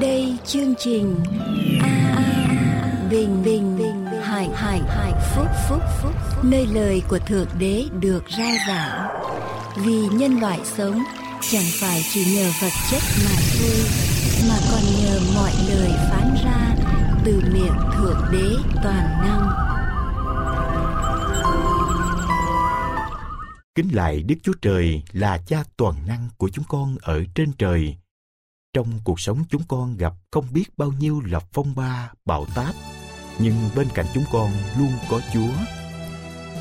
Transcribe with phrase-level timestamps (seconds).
[0.00, 1.16] đây chương trình
[1.82, 6.12] a a bình bình bình hải hải hải phúc phúc phúc.
[6.44, 9.08] Nơi lời của thượng đế được ra giảng.
[9.84, 11.02] Vì nhân loại sống,
[11.40, 13.76] chẳng phải chỉ nhờ vật chất mà thôi,
[14.48, 16.74] mà còn nhờ mọi lời phán ra
[17.24, 19.50] từ miệng thượng đế toàn năng.
[23.74, 27.96] Kính lại Đức Chúa Trời là cha toàn năng của chúng con ở trên trời.
[28.74, 32.74] Trong cuộc sống chúng con gặp không biết bao nhiêu là phong ba, bão táp,
[33.38, 35.52] nhưng bên cạnh chúng con luôn có Chúa.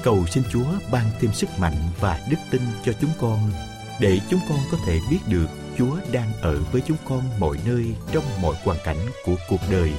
[0.04, 3.52] Cầu xin Chúa ban thêm sức mạnh và đức tin cho chúng con
[4.00, 7.86] để chúng con có thể biết được Chúa đang ở với chúng con mọi nơi
[8.12, 9.94] trong mọi hoàn cảnh của cuộc đời.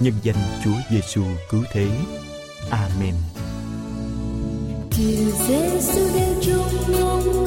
[0.00, 1.90] Nhân danh Chúa Giêsu cứu thế.
[2.70, 3.14] Amen.
[4.90, 7.46] Chúa Giêsu đang trông ngóng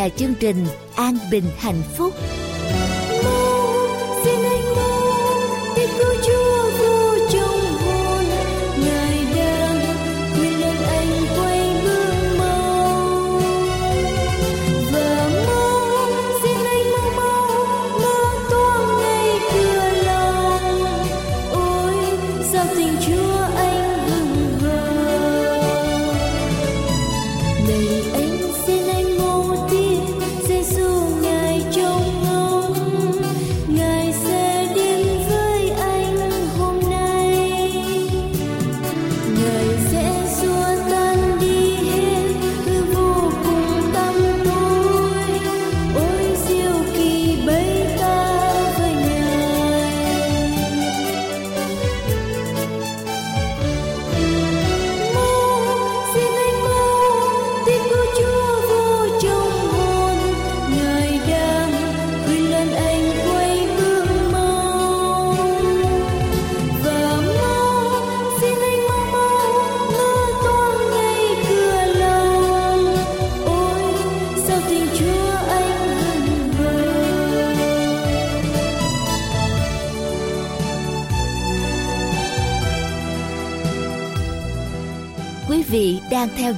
[0.00, 2.14] là chương trình An Bình Hạnh Phúc.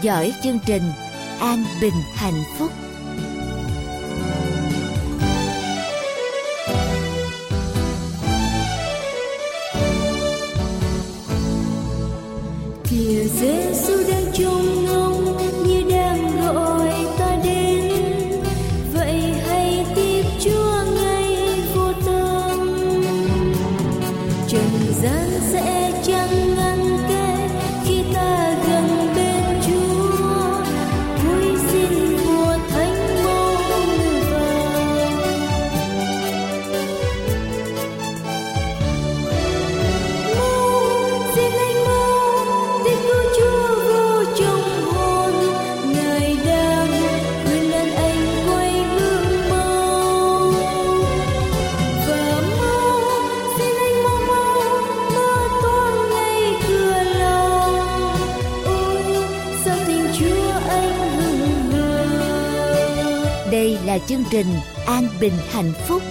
[0.02, 0.82] Dõi chương trình.
[1.40, 2.61] An Bình Hạnh Phúc.
[64.06, 64.46] Chương trình
[64.86, 66.02] An Bình Hạnh Phúc.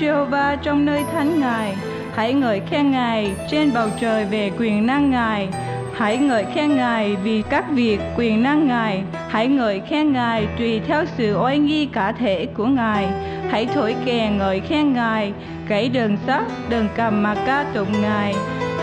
[0.00, 1.76] Jehovah va trong nơi thánh Ngài.
[2.14, 5.48] Hãy ngợi khen Ngài trên bầu trời về quyền năng Ngài.
[5.94, 9.02] Hãy ngợi khen Ngài vì các việc quyền năng Ngài.
[9.28, 13.08] Hãy ngợi khen Ngài tùy theo sự oai nghi cả thể của Ngài.
[13.50, 15.32] Hãy thổi kèn ngợi khen Ngài,
[15.68, 18.34] gãy đờn sắt, đờn cầm mà ca tụng Ngài.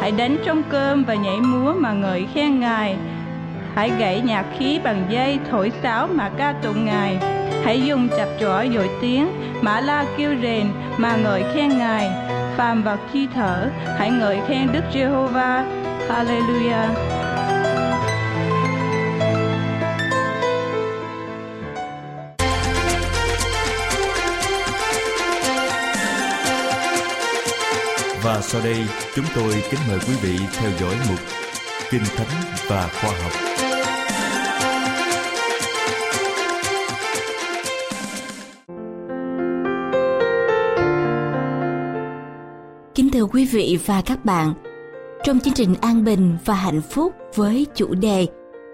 [0.01, 2.95] Hãy đánh trong cơm và nhảy múa mà ngợi khen Ngài.
[3.75, 7.17] Hãy gảy nhạc khí bằng dây, thổi sáo mà ca tụng Ngài.
[7.63, 9.27] hãy dùng chập chỏ dội tiếng
[9.63, 12.09] mã la kêu rền, mà ngợi khen ngài.
[12.57, 15.65] Phàm vật chi thở, hãy ngợi khen đức giê-hô-va.
[16.09, 16.89] Hallelujah.
[28.23, 28.77] Và sau đây,
[29.15, 31.19] chúng tôi kính mời quý vị theo dõi mục
[31.89, 32.27] Kinh Thánh
[32.67, 33.52] và Khoa học.
[43.13, 44.53] Thưa quý vị và các bạn,
[45.23, 48.27] trong chương trình An Bình và Hạnh Phúc với chủ đề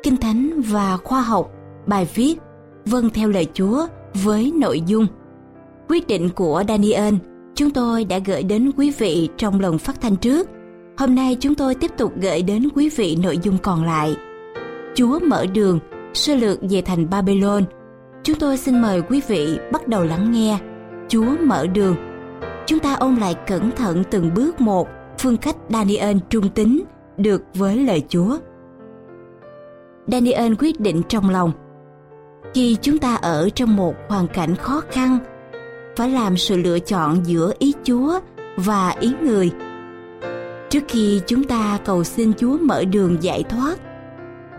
[0.03, 1.51] Kinh Thánh và Khoa học,
[1.87, 2.35] bài viết
[2.85, 3.87] Vâng theo lời Chúa
[4.23, 5.07] với nội dung
[5.87, 7.13] Quyết định của Daniel
[7.55, 10.49] chúng tôi đã gửi đến quý vị trong lần phát thanh trước.
[10.97, 14.15] Hôm nay chúng tôi tiếp tục gửi đến quý vị nội dung còn lại.
[14.95, 15.79] Chúa mở đường,
[16.13, 17.63] sơ lược về thành Babylon.
[18.23, 20.59] Chúng tôi xin mời quý vị bắt đầu lắng nghe.
[21.07, 22.08] Chúa mở đường.
[22.69, 24.87] Chúng ta ôn lại cẩn thận từng bước một
[25.19, 26.81] phương cách Daniel trung tín
[27.17, 28.37] được với lời Chúa.
[30.07, 31.51] Daniel quyết định trong lòng.
[32.53, 35.17] Khi chúng ta ở trong một hoàn cảnh khó khăn
[35.95, 38.19] phải làm sự lựa chọn giữa ý Chúa
[38.57, 39.51] và ý người.
[40.69, 43.79] Trước khi chúng ta cầu xin Chúa mở đường giải thoát,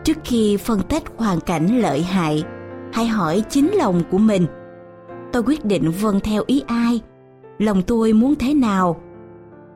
[0.05, 2.45] trước khi phân tích hoàn cảnh lợi hại,
[2.93, 4.47] hãy hỏi chính lòng của mình.
[5.33, 7.01] Tôi quyết định vâng theo ý ai?
[7.61, 9.01] Lòng tôi muốn thế nào?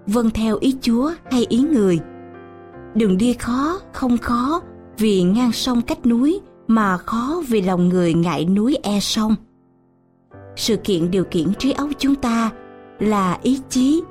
[0.07, 1.99] Vâng theo ý Chúa hay ý người?
[2.95, 4.61] Đường đi khó, không khó
[4.99, 9.35] vì ngang sông cách núi mà khó vì lòng người ngại núi e sông
[10.57, 12.51] sự kiện điều khiển trí óc chúng ta
[12.99, 14.03] là ý chí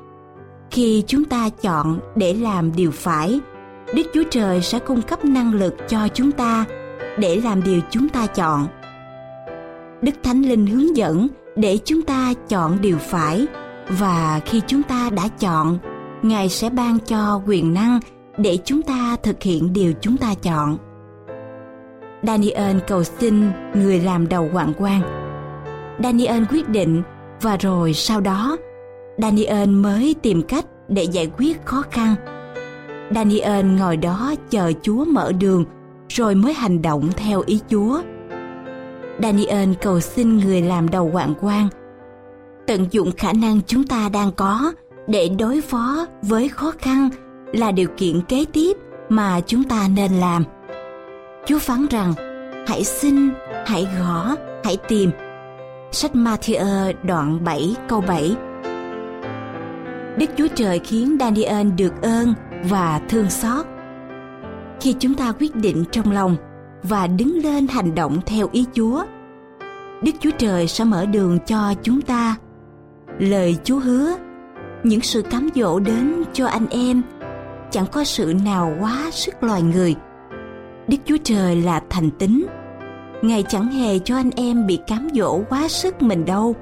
[0.72, 3.40] khi chúng ta chọn để làm điều phải
[3.96, 6.66] đức chúa trời sẽ cung cấp năng lực cho chúng ta
[7.18, 8.68] để làm điều chúng ta chọn
[10.02, 13.48] đức thánh linh hướng dẫn để chúng ta chọn điều phải
[13.88, 15.78] và khi chúng ta đã chọn,
[16.22, 18.00] ngài sẽ ban cho quyền năng
[18.38, 20.78] để chúng ta thực hiện điều chúng ta chọn
[22.24, 25.24] daniel cầu xin người làm đầu hoàng quan
[26.04, 27.04] Daniel quyết định
[27.42, 28.58] và rồi sau đó,
[29.18, 32.16] Daniel mới tìm cách để giải quyết khó khăn.
[33.16, 35.66] Daniel ngồi đó chờ Chúa mở đường,
[36.10, 38.02] rồi mới hành động theo ý Chúa.
[39.22, 41.68] Daniel cầu xin người làm đầu hoàng quan
[42.68, 44.74] tận dụng khả năng chúng ta đang có
[45.08, 47.10] để đối phó với khó khăn
[47.54, 48.78] là điều kiện kế tiếp
[49.10, 50.44] mà chúng ta nên làm.
[51.46, 52.14] Chúa phán rằng,
[52.68, 53.30] hãy xin,
[53.66, 55.12] hãy gõ, hãy tìm–
[55.94, 58.36] Sách Matthew đoạn 7 câu 7
[60.18, 62.34] Đức Chúa Trời khiến Daniel được ơn
[62.70, 63.66] và thương xót.
[64.82, 66.36] Khi chúng ta quyết định trong lòng
[66.84, 69.04] và đứng lên hành động theo ý Chúa,
[70.04, 72.36] Đức Chúa Trời sẽ mở đường cho chúng ta.
[73.20, 74.16] Lời Chúa hứa,
[74.84, 77.02] những sự cám dỗ đến cho anh em
[77.72, 79.96] chẳng có sự nào quá sức loài người.
[80.88, 82.46] Đức Chúa Trời là thành tín.
[83.22, 86.56] Ngài chẳng hề cho anh em bị cám dỗ quá sức mình đâu.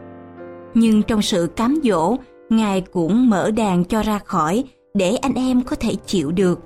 [0.74, 2.18] Nhưng trong sự cám dỗ
[2.50, 4.64] ngài cũng mở đàn cho ra khỏi
[4.94, 6.60] để anh em có thể chịu được.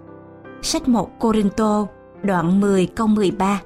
[0.62, 1.88] Sách 1 Corinto
[2.24, 3.62] đoạn 10 câu 13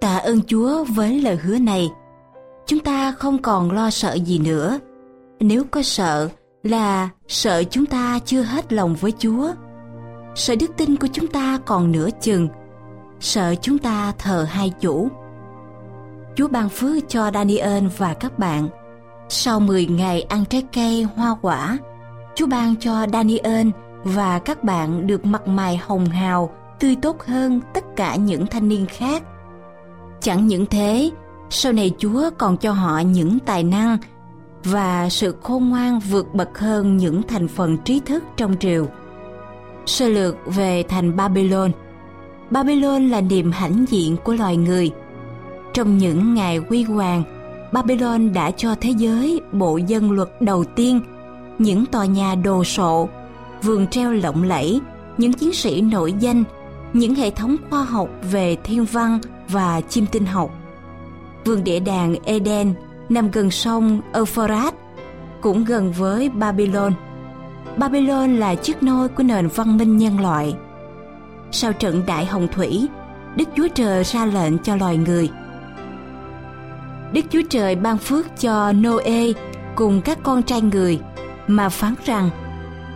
[0.00, 1.90] Tạ ơn Chúa với lời hứa này
[2.66, 4.78] chúng ta không còn lo sợ gì nữa
[5.40, 6.28] nếu có sợ
[6.62, 9.52] là sợ chúng ta chưa hết lòng với Chúa
[10.34, 12.48] sợ đức tin của chúng ta còn nửa chừng
[13.20, 15.08] sợ chúng ta thờ hai chủ.
[16.34, 18.68] Chúa ban phước cho Daniel và các bạn.
[19.28, 21.78] Sau 10 ngày ăn trái cây hoa quả,
[22.34, 23.68] Chúa ban cho Daniel
[24.04, 28.68] và các bạn được mặt mày hồng hào, tươi tốt hơn tất cả những thanh
[28.68, 29.22] niên khác.
[30.20, 31.10] Chẳng những thế,
[31.50, 33.98] sau này Chúa còn cho họ những tài năng
[34.64, 38.86] và sự khôn ngoan vượt bậc hơn những thành phần trí thức trong triều.
[39.86, 41.72] Sơ lược về thành Babylon–
[42.50, 44.90] Babylon là niềm hãnh diện của loài người.
[45.72, 47.22] Trong những ngày huy hoàng,
[47.72, 51.00] Babylon đã cho thế giới bộ dân luật đầu tiên,
[51.58, 53.08] những tòa nhà đồ sộ,
[53.62, 54.80] vườn treo lộng lẫy,
[55.18, 56.44] những chiến sĩ nổi danh,
[56.92, 60.50] những hệ thống khoa học về thiên văn và chim tinh học.
[61.46, 62.74] Vườn địa đàng Eden
[63.08, 64.74] nằm gần sông Euphrates,
[65.40, 66.92] cũng gần với Babylon.
[67.76, 70.54] Babylon là chiếc nôi của nền văn minh nhân loại–
[71.50, 72.88] sau trận đại hồng thủy
[73.36, 75.30] đức chúa trời ra lệnh cho loài người.
[77.12, 79.22] Đức chúa trời ban phước cho noe
[79.74, 81.00] cùng các con trai người
[81.46, 82.30] mà phán rằng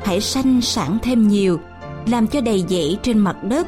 [0.05, 1.61] hãy sanh sản thêm nhiều
[2.07, 3.67] làm cho đầy dẫy trên mặt đất.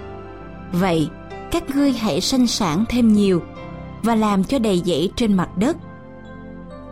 [0.72, 1.08] Vậy
[1.50, 3.42] các ngươi hãy sanh sản thêm nhiều
[4.02, 5.76] và làm cho đầy dẫy trên mặt đất.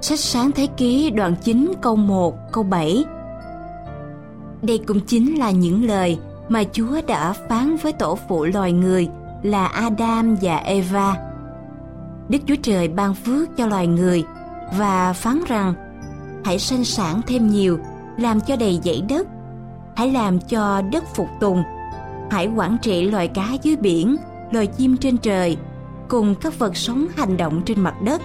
[0.01, 3.05] Sách sáng thế ký đoạn 9 câu 1 câu 7
[4.63, 9.09] Đây cũng chính là những lời mà Chúa đã phán với tổ phụ loài người
[9.43, 11.17] là Adam và Eva.
[12.29, 14.25] Đức Chúa Trời ban phước cho loài người
[14.79, 15.75] và phán rằng
[16.45, 17.79] hãy sinh sản thêm nhiều,
[18.19, 19.27] làm cho đầy dãy đất,
[19.97, 21.63] hãy làm cho đất phục tùng,
[22.31, 24.17] hãy quản trị loài cá dưới biển,
[24.51, 25.57] loài chim trên trời,
[26.11, 28.23] cùng các vật sống hành động trên mặt đất.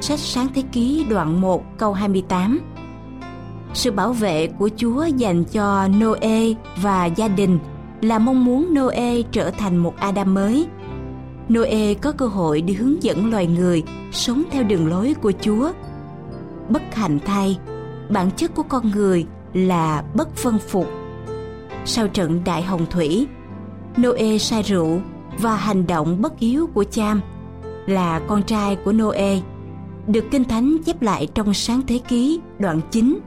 [0.00, 2.60] Sách Sáng Thế Ký đoạn 1 câu 28
[3.74, 6.40] Sự bảo vệ của Chúa dành cho Noe
[6.82, 7.58] và gia đình
[8.00, 10.66] là mong muốn Noe trở thành một Adam mới.
[11.48, 13.82] Noe có cơ hội đi hướng dẫn loài người
[14.12, 15.72] sống theo đường lối của Chúa.
[16.68, 17.58] Bất hạnh thay,
[18.10, 20.86] bản chất của con người là bất phân phục.
[21.84, 23.26] Sau trận đại hồng thủy,
[23.96, 25.00] Noe say rượu
[25.38, 27.20] và hành động bất hiếu của Cham
[27.86, 29.36] là con trai của Noe
[30.06, 33.18] được Kinh Thánh chép lại trong sáng thế ký đoạn 9.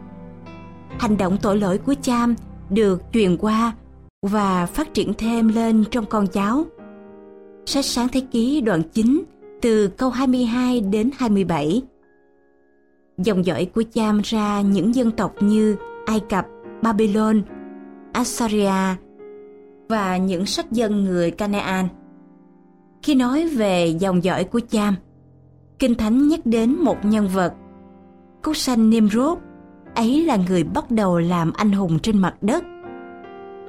[0.99, 2.35] Hành động tội lỗi của Cham
[2.69, 3.73] được truyền qua
[4.21, 6.65] và phát triển thêm lên trong con cháu.
[7.65, 9.23] Sách sáng thế ký đoạn 9
[9.61, 11.81] từ câu 22 đến 27.
[13.17, 15.75] Dòng dõi của Cham ra những dân tộc như
[16.05, 16.45] Ai Cập,
[16.81, 17.41] Babylon,
[18.13, 18.95] Assyria
[19.89, 21.87] và những sắc dân người Canaan.
[23.03, 24.95] Khi nói về dòng dõi của Cham,
[25.79, 27.53] Kinh Thánh nhắc đến một nhân vật.
[28.43, 29.37] Cúc sanh Nimrod,
[29.95, 32.63] ấy là người bắt đầu làm anh hùng trên mặt đất.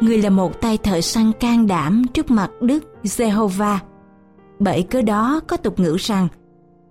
[0.01, 3.79] Người là một tay thợ săn can đảm trước mặt Đức Jehovah.
[4.59, 6.29] Bởi cớ đó có tục ngữ rằng,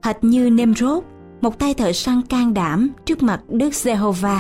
[0.04, 1.04] hệt như Nimrod,
[1.42, 4.40] một tay thợ săn can đảm trước mặt Đức Jehovah.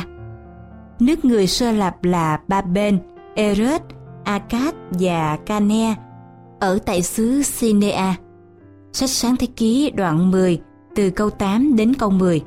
[1.00, 2.96] Nước người sơ lập là Babel,
[3.36, 3.82] Erech,
[4.24, 5.96] Akkad và Canea
[6.60, 8.16] ở tại xứ Sinea.
[8.94, 10.60] Sách sáng thế ký đoạn 10
[10.96, 12.42] từ câu 8 đến câu 10.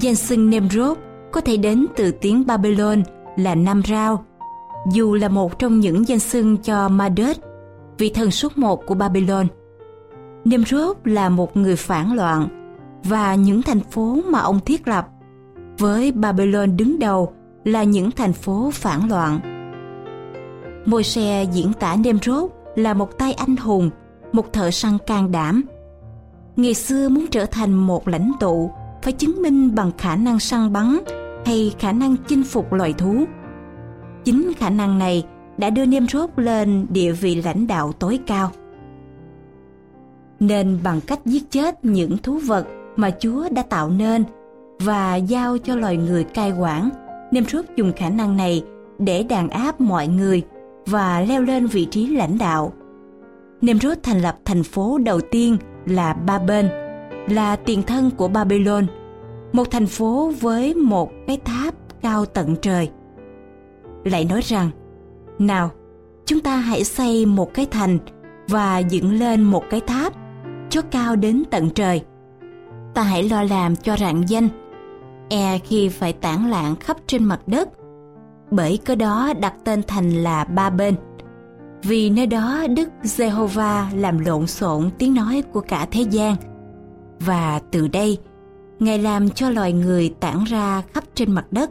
[0.00, 0.98] Danh xưng Nemrod
[1.32, 3.02] có thể đến từ tiếng Babylon
[3.36, 4.24] là Nam Rao,
[4.92, 7.36] dù là một trong những danh xưng cho Marduk,
[7.98, 9.46] vị thần số một của Babylon.
[10.44, 12.48] Nimrod là một người phản loạn
[13.04, 15.08] và những thành phố mà ông thiết lập
[15.78, 17.32] với Babylon đứng đầu
[17.64, 19.40] là những thành phố phản loạn.
[20.86, 23.90] Môi-se diễn tả Nimrod là một tay anh hùng,
[24.32, 25.62] một thợ săn can đảm.
[26.56, 28.70] Ngày xưa muốn trở thành một lãnh tụ
[29.02, 30.98] phải chứng minh bằng khả năng săn bắn
[31.44, 33.24] hay khả năng chinh phục loài thú.
[34.24, 35.24] Chính khả năng này
[35.58, 38.50] đã đưa Nimrod lên địa vị lãnh đạo tối cao.
[40.40, 42.66] Nên bằng cách giết chết những thú vật
[42.96, 44.24] mà Chúa đã tạo nên
[44.80, 46.90] và giao cho loài người cai quản,
[47.30, 48.64] Nimrod dùng khả năng này
[48.98, 50.42] để đàn áp mọi người
[50.90, 52.72] và leo lên vị trí lãnh đạo.
[53.60, 56.68] Nimrod thành lập thành phố đầu tiên là Ba Bên,
[57.28, 58.86] là tiền thân của Babylon,
[59.52, 62.90] một thành phố với một cái tháp cao tận trời.
[64.04, 64.70] Lại nói rằng,
[65.38, 65.70] nào,
[66.26, 67.98] chúng ta hãy xây một cái thành
[68.48, 70.12] và dựng lên một cái tháp
[70.70, 72.02] cho cao đến tận trời.
[72.94, 74.48] Ta hãy lo làm cho rạng danh,
[75.30, 77.68] e khi phải tản lạng khắp trên mặt đất.
[78.50, 80.94] Bởi cơ đó đặt tên thành là Ba Bên
[81.82, 86.36] vì nơi đó Đức jehovah làm lộn xộn tiếng nói của cả thế gian.
[87.20, 88.18] Và từ đây,
[88.78, 91.70] Ngài làm cho loài người tản ra khắp trên mặt đất.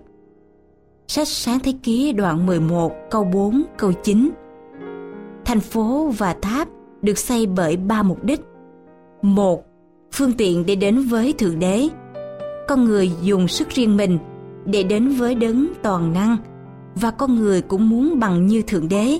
[1.08, 4.30] Sách Sáng Thế Ký đoạn 11 câu 4 câu 9
[5.46, 6.68] Thành phố và tháp
[7.02, 8.42] được xây bởi ba mục đích.
[9.22, 9.64] Một,
[10.12, 11.88] phương tiện để đến với Thượng Đế.
[12.68, 14.20] Con người dùng sức riêng mình
[14.66, 16.38] để đến với đấng toàn năng
[17.02, 19.20] và con người cũng muốn bằng như Thượng Đế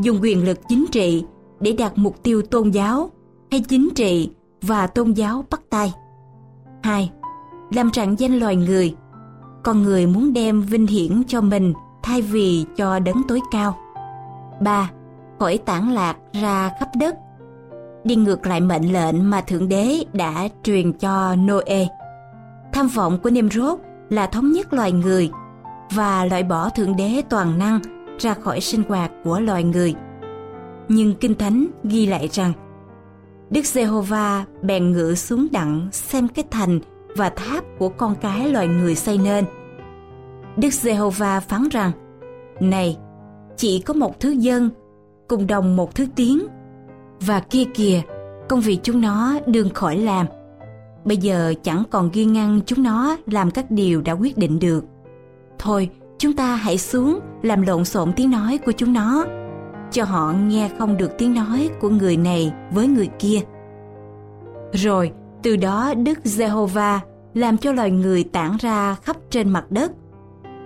[0.00, 1.24] dùng quyền lực chính trị
[1.60, 3.10] để đạt mục tiêu tôn giáo
[3.50, 4.30] hay chính trị
[4.62, 5.92] và tôn giáo bắt tay.
[6.82, 7.10] 2.
[7.74, 8.94] Làm trạng danh loài người.
[9.64, 13.76] Con người muốn đem vinh hiển cho mình thay vì cho đấng tối cao.
[14.60, 14.90] 3.
[15.38, 17.16] Khỏi tản lạc ra khắp đất.
[18.04, 21.86] Đi ngược lại mệnh lệnh mà Thượng Đế đã truyền cho Noe.
[22.72, 25.30] Tham vọng của Nimrod là thống nhất loài người
[25.90, 27.80] và loại bỏ Thượng Đế toàn năng
[28.18, 29.94] ra khỏi sinh hoạt của loài người.
[30.88, 32.52] Nhưng Kinh Thánh ghi lại rằng
[33.50, 36.80] Đức Giê-hô-va bèn ngự xuống đặng xem cái thành
[37.16, 39.44] và tháp của con cái loài người xây nên.
[40.56, 41.92] Đức Giê-hô-va phán rằng
[42.60, 42.96] Này,
[43.56, 44.70] chỉ có một thứ dân
[45.28, 46.46] cùng đồng một thứ tiếng
[47.20, 48.02] và kia kìa,
[48.48, 50.26] công việc chúng nó đương khỏi làm.
[51.04, 54.84] Bây giờ chẳng còn ghi ngăn chúng nó làm các điều đã quyết định được.
[55.58, 59.24] Thôi, chúng ta hãy xuống làm lộn xộn tiếng nói của chúng nó
[59.90, 63.40] cho họ nghe không được tiếng nói của người này với người kia
[64.72, 67.00] Rồi, từ đó Đức Giê-hô-va
[67.34, 69.92] làm cho loài người tản ra khắp trên mặt đất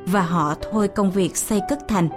[0.07, 2.09] và họ thôi công việc xây cất thành.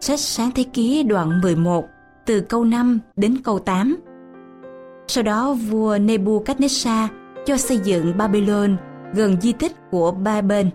[0.00, 1.84] Sách Sáng Thế Ký đoạn 11
[2.26, 3.96] từ câu 5 đến câu 8
[5.06, 7.08] Sau đó vua Nebuchadnezzar
[7.46, 8.76] cho xây dựng Babylon
[9.14, 10.70] gần di tích của Ba Bên.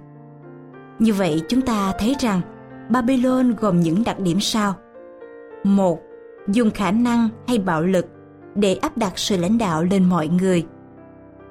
[0.99, 2.41] Như vậy chúng ta thấy rằng
[2.89, 4.73] Babylon gồm những đặc điểm sau.
[5.63, 5.99] một,
[6.47, 8.05] Dùng khả năng hay bạo lực
[8.55, 10.65] để áp đặt sự lãnh đạo lên mọi người.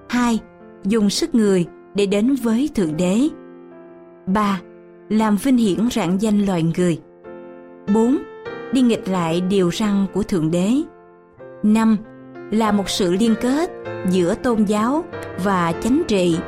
[0.08, 0.38] 2.
[0.84, 3.28] Dùng sức người để đến với Thượng Đế.
[4.26, 4.60] 3.
[5.08, 7.00] Làm vinh hiển rạng danh loài người.
[7.94, 8.18] 4.
[8.72, 10.72] Đi nghịch lại điều răn của Thượng Đế.
[11.62, 11.96] 5.
[12.50, 13.70] Là một sự liên kết
[14.10, 15.04] giữa tôn giáo
[15.44, 16.38] và chánh trị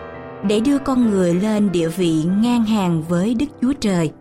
[0.49, 4.13] để đưa con người lên địa vị ngang hàng với Đức Chúa Trời.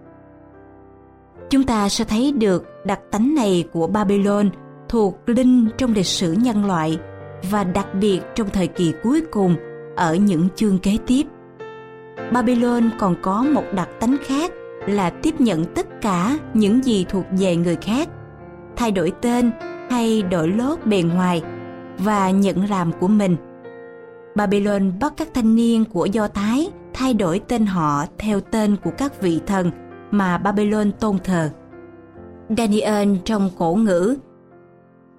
[1.49, 4.49] Chúng ta sẽ thấy được đặc tánh này của Babylon
[4.89, 6.97] thuộc linh trong lịch sử nhân loại
[7.51, 9.55] và đặc biệt trong thời kỳ cuối cùng
[9.95, 11.23] ở những chương kế tiếp.
[12.31, 14.51] Babylon còn có một đặc tánh khác
[14.87, 18.09] là tiếp nhận tất cả những gì thuộc về người khác,
[18.75, 19.51] thay đổi tên
[19.89, 21.43] hay đổi lốt bề ngoài
[21.97, 23.35] và nhận làm của mình.
[24.35, 28.91] Babylon bắt các thanh niên của Do Thái thay đổi tên họ theo tên của
[28.97, 29.71] các vị thần
[30.11, 31.49] mà Babylon tôn thờ.
[32.57, 34.15] Daniel trong cổ ngữ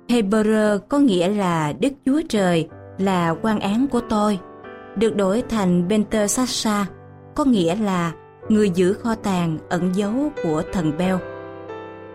[0.08, 2.68] Hebrew có nghĩa là Đức Chúa Trời
[2.98, 4.38] là quan án của tôi,
[4.96, 6.86] được đổi thành Bentesassa
[7.34, 8.12] có nghĩa là
[8.48, 11.16] người giữ kho tàng ẩn dấu của thần Bel.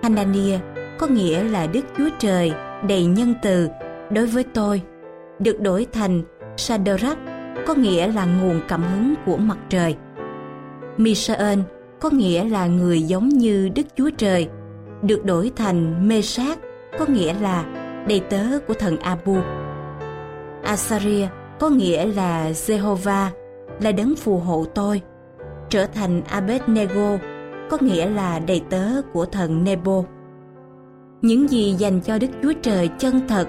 [0.04, 0.60] Hanania
[1.00, 2.54] có nghĩa là Đức Chúa Trời
[2.88, 3.68] đầy nhân từ
[4.12, 4.82] đối với tôi,
[5.40, 6.22] được đổi thành
[6.60, 7.18] Shadrach
[7.68, 9.96] có nghĩa là nguồn cảm hứng của mặt trời.
[10.98, 11.60] Misael
[12.00, 14.48] có nghĩa là người giống như Đức Chúa Trời,
[15.02, 16.60] được đổi thành Mesach
[17.00, 17.66] có nghĩa là
[18.08, 19.38] đầy tớ của thần Abu.
[20.64, 21.28] Asaria
[21.60, 23.28] có nghĩa là Jehovah,
[23.82, 25.02] là đấng phù hộ tôi,
[25.70, 27.18] trở thành Abednego
[27.70, 30.04] có nghĩa là đầy tớ của thần Nebo.
[31.22, 33.48] Những gì dành cho Đức Chúa Trời chân thật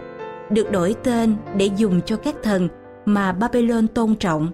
[0.50, 2.68] được đổi tên để dùng cho các thần
[3.04, 4.50] mà Babylon tôn trọng.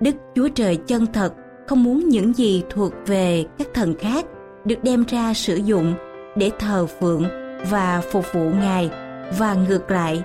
[0.00, 1.34] Đức Chúa Trời chân thật
[1.66, 4.26] không muốn những gì thuộc về các thần khác
[4.64, 5.94] được đem ra sử dụng
[6.36, 7.24] để thờ phượng
[7.70, 8.90] và phục vụ Ngài
[9.38, 10.22] và ngược lại,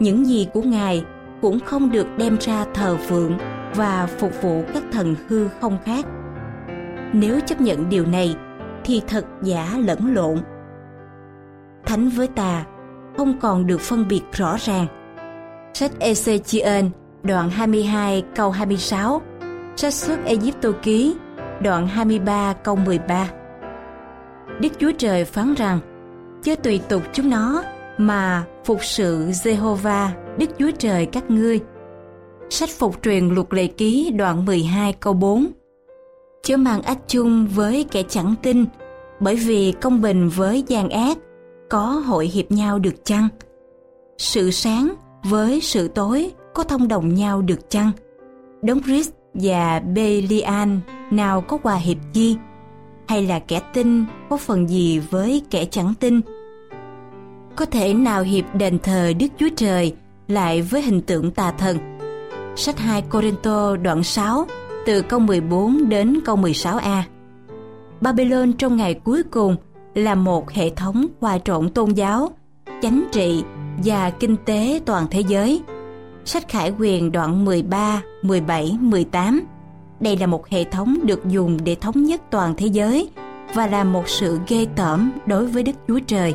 [0.00, 1.04] những gì của Ngài
[1.42, 3.38] cũng không được đem ra thờ phượng
[3.74, 6.06] và phục vụ các thần hư không khác.
[7.12, 8.36] Nếu chấp nhận điều này
[8.84, 10.38] thì thật giả lẫn lộn.
[11.84, 12.64] Thánh với tà
[13.16, 14.86] không còn được phân biệt rõ ràng.
[15.74, 16.84] Sách Ezechiel,
[17.22, 19.22] đoạn 22 câu 26
[19.76, 21.14] Sách xuất Egypto ký,
[21.62, 23.30] đoạn 23 câu 13
[24.60, 25.78] Đức Chúa Trời phán rằng,
[26.42, 27.62] chớ tùy tục chúng nó,
[27.98, 30.08] mà phục sự Jehovah
[30.38, 31.60] Đức Chúa Trời các ngươi.
[32.50, 35.46] Sách phục truyền luật lệ ký, đoạn 12 câu 4
[36.42, 38.64] Chớ mang ách chung với kẻ chẳng tin,
[39.20, 41.18] bởi vì công bình với gian ác,
[41.70, 43.28] có hội hiệp nhau được chăng?
[44.18, 47.90] Sự sáng với sự tối có thông đồng nhau được chăng?
[48.62, 50.80] Đấng Christ và Belian
[51.10, 52.36] nào có hòa hiệp chi?
[53.08, 56.20] Hay là kẻ tin có phần gì với kẻ chẳng tin?
[57.56, 59.94] Có thể nào hiệp đền thờ Đức Chúa Trời
[60.28, 61.78] lại với hình tượng tà thần?
[62.56, 64.46] Sách 2 Corinto đoạn 6
[64.86, 67.02] từ câu 14 đến câu 16a.
[68.00, 69.56] Babylon trong ngày cuối cùng
[69.94, 72.30] là một hệ thống hòa trộn tôn giáo,
[72.82, 73.44] chánh trị
[73.84, 75.62] và kinh tế toàn thế giới.
[76.24, 79.40] Sách Khải Quyền đoạn 13, 17, 18
[80.00, 83.10] Đây là một hệ thống được dùng để thống nhất toàn thế giới
[83.54, 86.34] và là một sự ghê tởm đối với Đức Chúa Trời.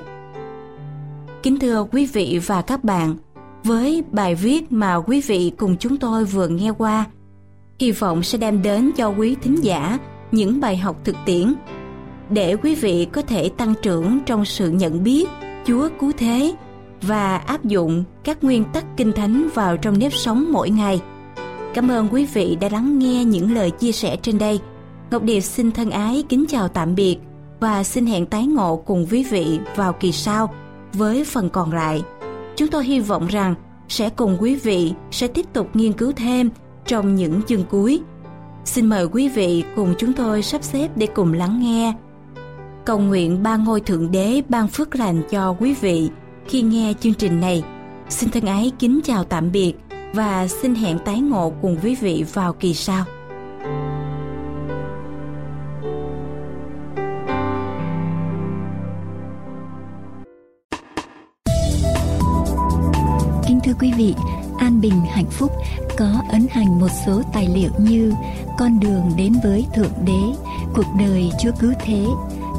[1.44, 3.16] Kính thưa quý vị và các bạn,
[3.64, 7.06] với bài viết mà quý vị cùng chúng tôi vừa nghe qua,
[7.80, 10.00] hy vọng sẽ đem đến cho quý thính giả
[10.32, 11.54] những bài học thực tiễn
[12.30, 15.28] để quý vị có thể tăng trưởng trong sự nhận biết
[15.66, 16.54] Chúa cứu thế
[17.02, 21.02] và áp dụng các nguyên tắc kinh thánh vào trong nếp sống mỗi ngày.
[21.74, 24.60] Cảm ơn quý vị đã lắng nghe những lời chia sẻ trên đây.
[25.12, 27.18] Ngọc Điệp xin thân ái kính chào tạm biệt
[27.60, 30.54] và xin hẹn tái ngộ cùng quý vị vào kỳ sau
[30.94, 32.04] với phần còn lại.
[32.56, 33.56] Chúng tôi hy vọng rằng
[33.88, 36.50] sẽ cùng quý vị sẽ tiếp tục nghiên cứu thêm
[36.86, 38.02] trong những chương cuối.
[38.66, 41.94] Xin mời quý vị cùng chúng tôi sắp xếp để cùng lắng nghe.
[42.86, 46.10] Cầu nguyện ba ngôi thượng đế ban phước lành cho quý vị
[46.48, 47.64] khi nghe chương trình này.
[48.10, 49.74] Xin thân ái kính chào tạm biệt
[50.14, 53.06] và xin hẹn tái ngộ cùng quý vị vào kỳ sau.
[63.68, 64.16] Thưa quý vị,
[64.58, 65.52] An Bình Hạnh Phúc
[65.98, 68.14] có ấn hành một số tài liệu như
[68.58, 70.22] Con đường đến với Thượng Đế,
[70.74, 72.06] Cuộc đời Chúa Cứu Thế,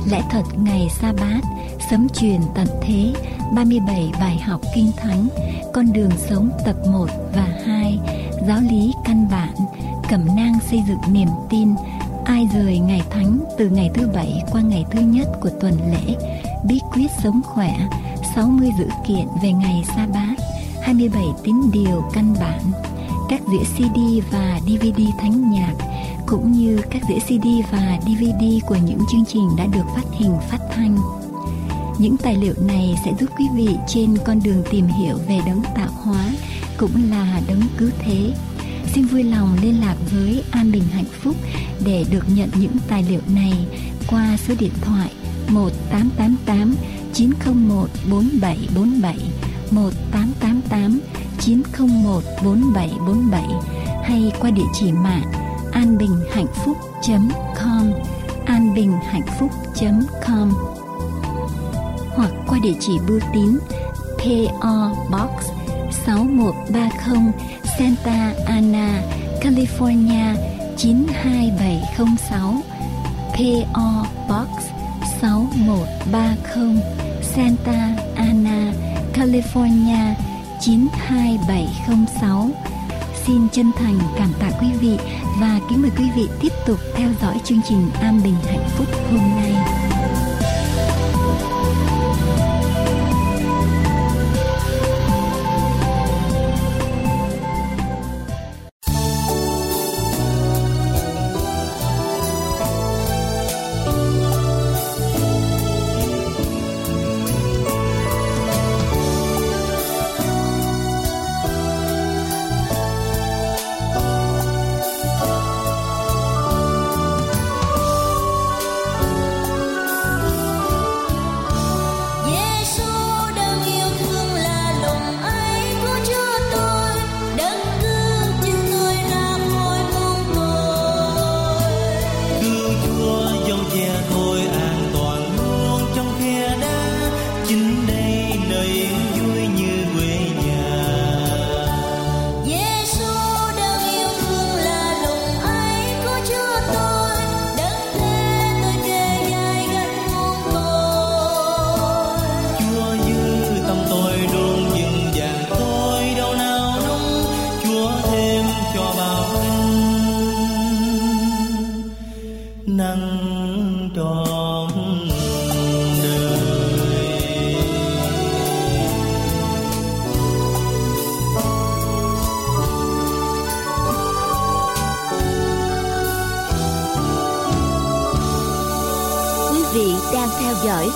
[0.07, 1.41] Lẽ thật ngày sa bát,
[1.91, 3.13] Sấm truyền tận thế,
[3.55, 5.29] 37 bài học kinh thánh,
[5.73, 7.99] Con đường sống tập 1 và 2,
[8.49, 9.55] Giáo lý căn bản,
[10.09, 11.69] Cẩm nang xây dựng niềm tin,
[12.25, 16.15] Ai rời ngày thánh từ ngày thứ bảy qua ngày thứ nhất của tuần lễ,
[16.69, 17.75] Bí quyết sống khỏe,
[18.35, 20.35] 60 dữ kiện về ngày sa bát,
[20.83, 22.61] 27 tín điều căn bản,
[23.29, 23.99] các đĩa CD
[24.33, 25.75] và DVD thánh nhạc,
[26.31, 30.37] cũng như các đĩa CD và DVD của những chương trình đã được phát hình,
[30.51, 30.97] phát thanh.
[31.99, 35.63] Những tài liệu này sẽ giúp quý vị trên con đường tìm hiểu về đấng
[35.77, 36.31] tạo hóa
[36.79, 38.33] cũng là đấng cứu thế.
[38.95, 41.37] Xin vui lòng liên lạc với An Bình Hạnh Phúc
[41.85, 43.67] để được nhận những tài liệu này
[44.07, 45.11] qua số điện thoại
[45.49, 46.75] 1888
[47.15, 49.19] 901 4747
[49.71, 51.01] 1888
[51.41, 53.43] 901 4747
[54.05, 55.38] hay qua địa chỉ mạng
[55.73, 57.93] anbinhhạnhphúc.com
[58.47, 60.53] anbinhhạnhphúc.com
[62.17, 63.59] hoặc qua địa chỉ bưu tín
[64.19, 65.31] PO Box
[66.07, 67.33] 6130
[67.79, 69.03] Santa Ana,
[69.41, 70.35] California
[70.77, 72.63] 92706
[73.33, 74.49] PO Box
[75.21, 76.83] 6130
[77.23, 78.73] Santa Ana,
[79.15, 80.15] California
[80.61, 82.51] 92706
[83.27, 84.99] Xin chân thành cảm tạ quý vị
[85.41, 88.87] và kính mời quý vị tiếp tục theo dõi chương trình An Bình Hạnh Phúc
[89.11, 89.88] hôm nay.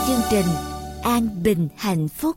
[0.07, 0.47] Chương trình
[1.03, 2.37] An Bình Hạnh Phúc.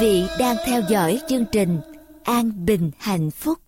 [0.00, 1.80] Vị đang theo dõi chương trình
[2.24, 3.58] An Bình Hạnh Phúc.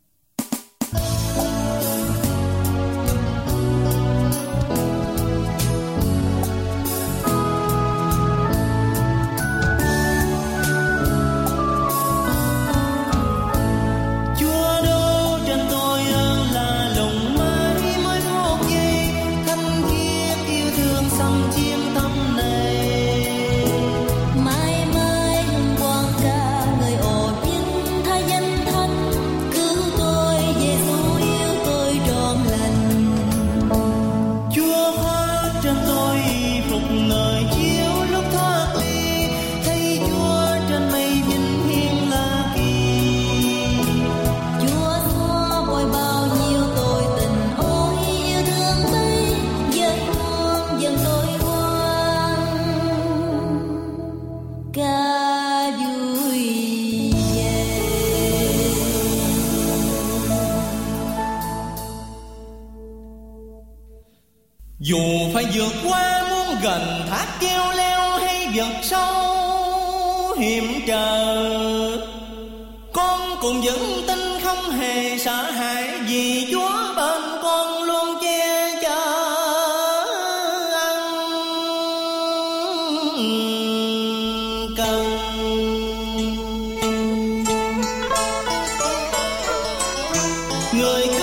[90.75, 91.22] Người cứu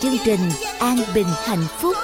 [0.00, 0.40] chương trình
[0.78, 1.96] An Bình Hạnh Phúc.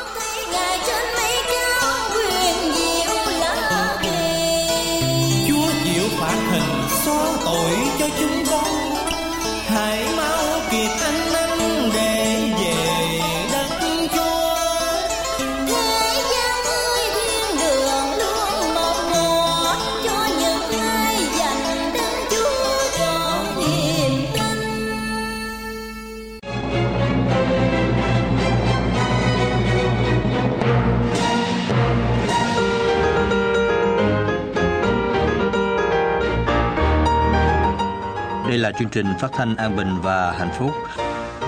[38.73, 40.71] Là chương trình phát thanh an bình và hạnh phúc.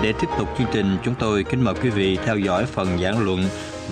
[0.03, 3.25] Để tiếp tục chương trình, chúng tôi kính mời quý vị theo dõi phần giảng
[3.25, 3.41] luận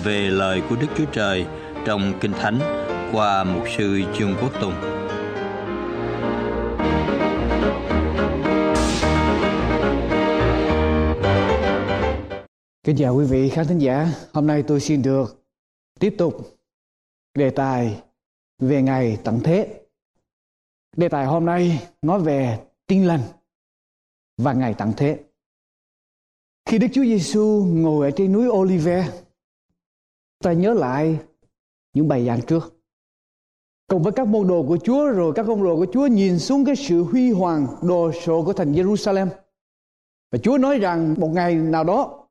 [0.03, 1.45] về lời của Đức Chúa Trời
[1.85, 2.59] trong Kinh Thánh
[3.13, 4.73] qua mục sư Trương Quốc Tùng.
[12.83, 14.07] Kính chào quý vị khán thính giả.
[14.33, 15.45] Hôm nay tôi xin được
[15.99, 16.57] tiếp tục
[17.37, 18.01] đề tài
[18.59, 19.67] về ngày tận thế.
[20.97, 22.59] Đề tài hôm nay nói về
[22.93, 23.21] tin lành
[24.37, 25.19] và ngày tận thế.
[26.65, 29.09] Khi Đức Chúa Giêsu ngồi ở trên núi Olive,
[30.43, 31.19] ta nhớ lại
[31.93, 32.73] những bài giảng trước.
[33.87, 36.65] Cùng với các môn đồ của Chúa rồi các môn đồ của Chúa nhìn xuống
[36.65, 39.27] cái sự huy hoàng đồ sộ của thành Jerusalem.
[40.31, 42.27] Và Chúa nói rằng một ngày nào đó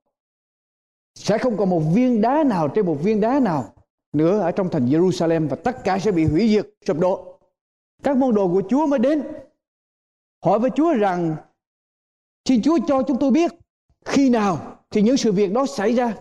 [1.14, 3.74] sẽ không còn một viên đá nào trên một viên đá nào
[4.12, 7.38] nữa ở trong thành Jerusalem và tất cả sẽ bị hủy diệt sụp đổ.
[8.02, 9.22] Các môn đồ của Chúa mới đến
[10.42, 11.36] hỏi với Chúa rằng,
[12.48, 13.52] xin Chúa cho chúng tôi biết
[14.04, 16.14] khi nào thì những sự việc đó xảy ra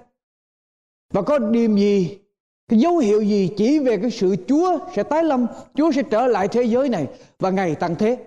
[1.14, 2.20] và có điểm gì,
[2.68, 6.28] cái dấu hiệu gì chỉ về cái sự Chúa sẽ tái lâm, Chúa sẽ trở
[6.28, 7.08] lại thế giới này
[7.40, 8.18] và ngày tăng thế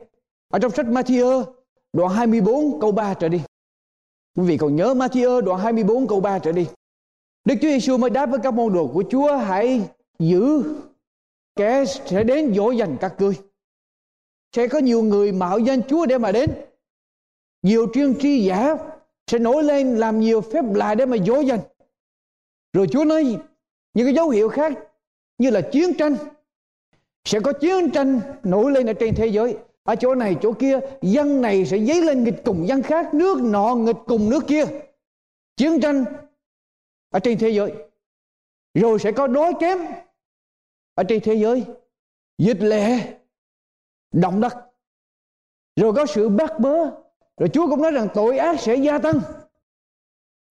[0.49, 1.45] ở trong sách Matthew,
[1.93, 3.41] đoạn 24 câu 3 trở đi
[4.37, 6.67] Quý vị còn nhớ Matthew, đoạn 24 câu 3 trở đi.
[7.45, 9.83] Đức Chúa Giêsu mới đáp với các môn đồ của Chúa, hãy
[10.19, 10.63] giữ
[11.57, 13.35] kẻ sẽ đến dỗ dành các ngươi.
[14.55, 16.51] Sẽ có nhiều người mạo danh Chúa để mà đến.
[17.63, 18.75] Nhiều chuyên tri giả
[19.27, 21.61] sẽ nổi lên làm nhiều phép lạ để mà dối danh.
[22.73, 23.25] Rồi Chúa nói
[23.95, 24.73] những cái dấu hiệu khác
[25.39, 26.17] như là chiến tranh.
[27.25, 30.81] Sẽ có chiến tranh nổi lên ở trên thế giới ở chỗ này, chỗ kia,
[31.03, 34.65] dân này sẽ dấy lên nghịch cùng dân khác, nước nọ nghịch cùng nước kia
[35.57, 36.05] chiến tranh
[37.11, 37.73] ở trên thế giới
[38.75, 39.79] rồi sẽ có đói kém
[40.95, 41.65] ở trên thế giới
[42.39, 42.99] dịch lệ
[44.15, 44.55] động đất.
[45.77, 46.91] Rồi có sự bắt bớ.
[47.37, 49.21] Rồi Chúa cũng nói rằng tội ác sẽ gia tăng.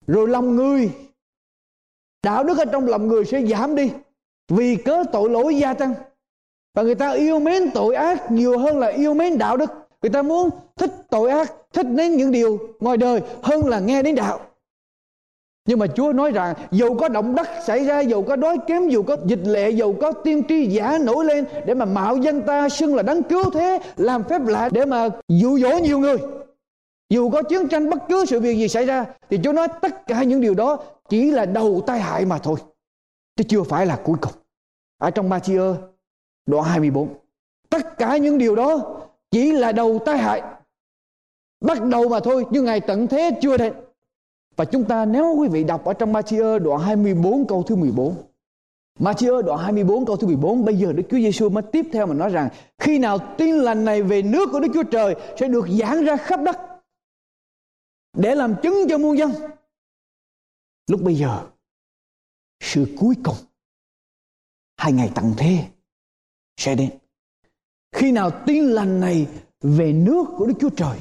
[0.06, 0.92] Rồi lòng người,
[2.22, 3.92] đạo đức ở trong lòng người sẽ giảm đi.
[4.48, 5.94] Vì cớ tội lỗi gia tăng.
[6.74, 9.70] Và người ta yêu mến tội ác nhiều hơn là yêu mến đạo đức.
[10.02, 14.02] Người ta muốn thích tội ác, thích đến những điều ngoài đời hơn là nghe
[14.02, 14.40] đến đạo
[15.66, 18.88] nhưng mà Chúa nói rằng dù có động đất xảy ra, dù có đói kém,
[18.88, 22.42] dù có dịch lệ, dù có tiên tri giả nổi lên để mà mạo danh
[22.42, 26.16] ta xưng là đấng cứu thế, làm phép lạ để mà dụ dỗ nhiều người.
[27.10, 30.06] Dù có chiến tranh bất cứ sự việc gì xảy ra thì Chúa nói tất
[30.06, 32.56] cả những điều đó chỉ là đầu tai hại mà thôi.
[33.36, 34.32] Chứ chưa phải là cuối cùng.
[34.98, 35.74] Ở trong Matthew
[36.46, 37.08] đoạn 24.
[37.70, 38.96] Tất cả những điều đó
[39.30, 40.42] chỉ là đầu tai hại.
[41.60, 43.72] Bắt đầu mà thôi nhưng ngày tận thế chưa đến.
[44.56, 48.16] Và chúng ta nếu quý vị đọc ở trong Matthew đoạn 24 câu thứ 14.
[48.98, 52.14] Matthew đoạn 24 câu thứ 14 bây giờ Đức Chúa Giêsu mới tiếp theo mà
[52.14, 55.68] nói rằng, khi nào tin lành này về nước của Đức Chúa Trời sẽ được
[55.68, 56.58] giảng ra khắp đất
[58.16, 59.32] để làm chứng cho muôn dân.
[60.90, 61.46] Lúc bây giờ,
[62.60, 63.36] sự cuối cùng,
[64.76, 65.64] hai ngày tận thế
[66.56, 66.90] sẽ đến.
[67.92, 69.26] Khi nào tin lành này
[69.60, 70.98] về nước của Đức Chúa Trời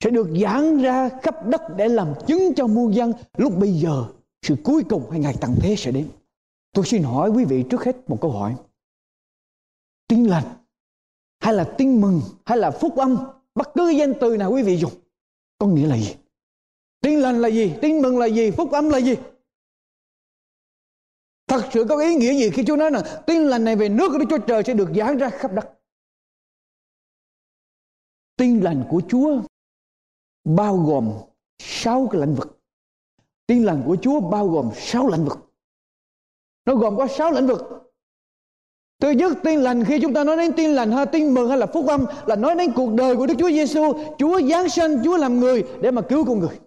[0.00, 4.04] sẽ được giảng ra khắp đất để làm chứng cho muôn dân lúc bây giờ,
[4.42, 6.08] sự cuối cùng hay ngày tận thế sẽ đến.
[6.72, 8.56] Tôi xin hỏi quý vị trước hết một câu hỏi.
[10.08, 10.44] Tin lành
[11.40, 13.16] hay là tin mừng hay là phúc âm
[13.54, 14.92] bất cứ danh từ nào quý vị dùng
[15.58, 16.14] có nghĩa là gì?
[17.00, 17.74] Tin lành là gì?
[17.82, 18.50] Tin mừng là gì?
[18.50, 19.14] Phúc âm là gì?
[21.48, 24.08] Thật sự có ý nghĩa gì khi Chúa nói rằng tin lành này về nước
[24.12, 25.78] của Đức Chúa Trời sẽ được giảng ra khắp đất.
[28.36, 29.42] Tin lành của Chúa
[30.46, 31.12] bao gồm
[31.58, 32.58] sáu cái lĩnh vực.
[33.46, 35.38] Tin lành của Chúa bao gồm sáu lĩnh vực.
[36.66, 37.62] Nó gồm có sáu lĩnh vực.
[39.00, 41.58] Thứ nhất tin lành khi chúng ta nói đến tin lành hay tin mừng hay
[41.58, 43.82] là phúc âm là nói đến cuộc đời của Đức Chúa Giêsu,
[44.18, 46.58] Chúa giáng sinh, Chúa làm người để mà cứu con người.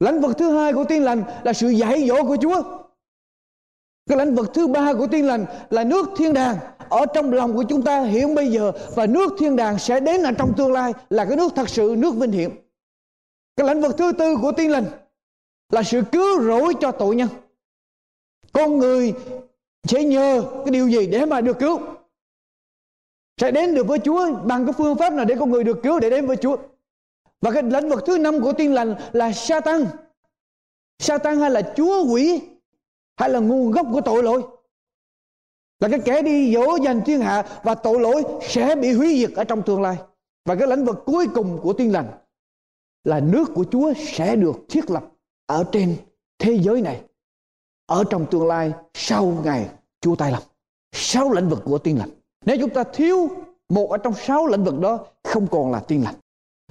[0.00, 2.83] Lĩnh vực thứ hai của tin lành là sự dạy dỗ của Chúa.
[4.06, 6.56] Cái lãnh vực thứ ba của tiên lành là nước thiên đàng
[6.88, 10.22] ở trong lòng của chúng ta hiện bây giờ và nước thiên đàng sẽ đến
[10.22, 12.50] ở trong tương lai là cái nước thật sự, nước vinh hiển.
[13.56, 14.84] Cái lãnh vực thứ tư của tiên lành
[15.72, 17.28] là sự cứu rỗi cho tội nhân.
[18.52, 19.14] Con người
[19.88, 21.80] sẽ nhờ cái điều gì để mà được cứu?
[23.40, 26.00] Sẽ đến được với Chúa bằng cái phương pháp nào để con người được cứu
[26.00, 26.56] để đến với Chúa.
[27.40, 29.84] Và cái lĩnh vực thứ năm của tiên lành là sa tăng.
[30.98, 32.40] Sa tăng hay là chúa quỷ
[33.16, 34.42] hay là nguồn gốc của tội lỗi?
[35.80, 39.30] Là cái kẻ đi dỗ dành thiên hạ và tội lỗi sẽ bị hủy diệt
[39.36, 39.96] ở trong tương lai.
[40.44, 42.06] Và cái lĩnh vực cuối cùng của tiên lành
[43.04, 45.04] là nước của Chúa sẽ được thiết lập
[45.46, 45.96] ở trên
[46.38, 47.02] thế giới này.
[47.86, 49.68] Ở trong tương lai sau ngày
[50.00, 50.42] Chúa tay lòng
[50.92, 52.10] sáu lĩnh vực của tiên lành.
[52.44, 53.28] Nếu chúng ta thiếu
[53.68, 56.14] một ở trong sáu lĩnh vực đó, không còn là tiên lành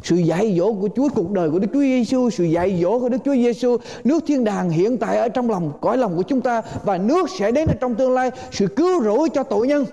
[0.02, 3.10] sự dạy dỗ của Chúa cuộc đời của Đức Chúa Giêsu, sự dạy dỗ của
[3.10, 6.42] Đức Chúa Giêsu, nước thiên đàng hiện tại ở trong lòng cõi lòng của chúng
[6.42, 9.86] ta và nước sẽ đến ở trong tương lai, sự cứu rỗi cho tội nhân.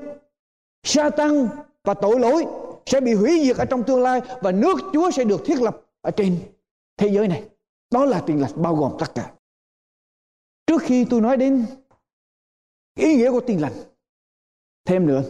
[0.82, 1.48] Sa tăng
[1.84, 2.46] và tội lỗi
[2.86, 5.80] sẽ bị hủy diệt ở trong tương lai và nước Chúa sẽ được thiết lập
[6.00, 6.36] ở trên
[6.96, 7.42] thế giới này.
[7.90, 9.32] Đó là tiền lành bao gồm tất cả.
[10.66, 11.66] Trước khi tôi nói đến
[12.98, 13.72] ý nghĩa của tiền lành,
[14.84, 15.22] thêm nữa,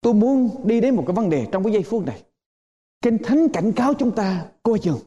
[0.00, 2.22] tôi muốn đi đến một cái vấn đề trong cái giây phút này
[3.04, 4.98] Kinh Thánh cảnh cáo chúng ta coi chừng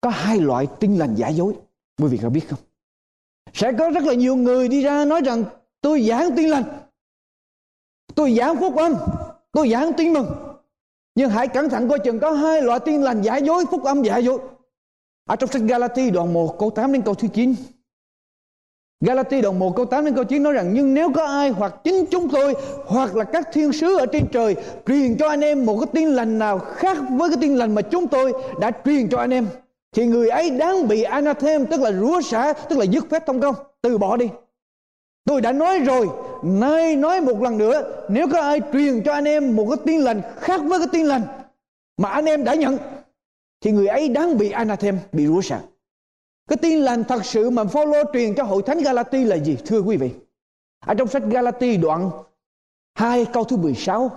[0.00, 1.54] có hai loại tin lành giả dối.
[1.98, 2.58] Quý vị có biết không?
[3.52, 5.44] Sẽ có rất là nhiều người đi ra nói rằng
[5.80, 6.64] tôi giảng tin lành.
[8.14, 8.94] Tôi giảng phúc âm.
[9.52, 10.26] Tôi giảng tin mừng.
[11.14, 14.02] Nhưng hãy cẩn thận coi chừng có hai loại tin lành giả dối, phúc âm
[14.02, 14.38] giả dối.
[15.28, 17.54] Ở trong sách Galati đoạn 1 câu 8 đến câu thứ 9
[19.00, 21.74] Galati đoạn 1 câu 8 đến câu 9 nói rằng, Nhưng nếu có ai hoặc
[21.84, 22.54] chính chúng tôi,
[22.86, 26.08] Hoặc là các thiên sứ ở trên trời, Truyền cho anh em một cái tin
[26.08, 29.46] lành nào Khác với cái tin lành mà chúng tôi đã truyền cho anh em,
[29.92, 33.40] Thì người ấy đáng bị anathem Tức là rúa xả, Tức là dứt phép thông
[33.40, 34.28] công, Từ bỏ đi.
[35.24, 36.06] Tôi đã nói rồi,
[36.42, 40.00] Nay nói một lần nữa, Nếu có ai truyền cho anh em một cái tin
[40.00, 41.22] lành Khác với cái tin lành
[41.96, 42.78] Mà anh em đã nhận,
[43.64, 45.58] Thì người ấy đáng bị anathem Bị rúa xả
[46.48, 49.80] cái tin lành thật sự mà Phaolô truyền cho hội thánh Galati là gì thưa
[49.80, 50.10] quý vị?
[50.86, 52.10] Ở trong sách Galati đoạn
[52.94, 54.10] 2 câu thứ 16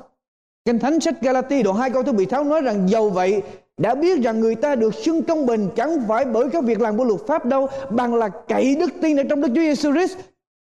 [0.66, 3.42] Kinh Thánh sách Galati đoạn 2 câu thứ 16 nói rằng dầu vậy
[3.78, 6.98] đã biết rằng người ta được xưng công bình chẳng phải bởi các việc làm
[6.98, 10.18] của luật pháp đâu bằng là cậy đức tin ở trong Đức Chúa Giêsu Christ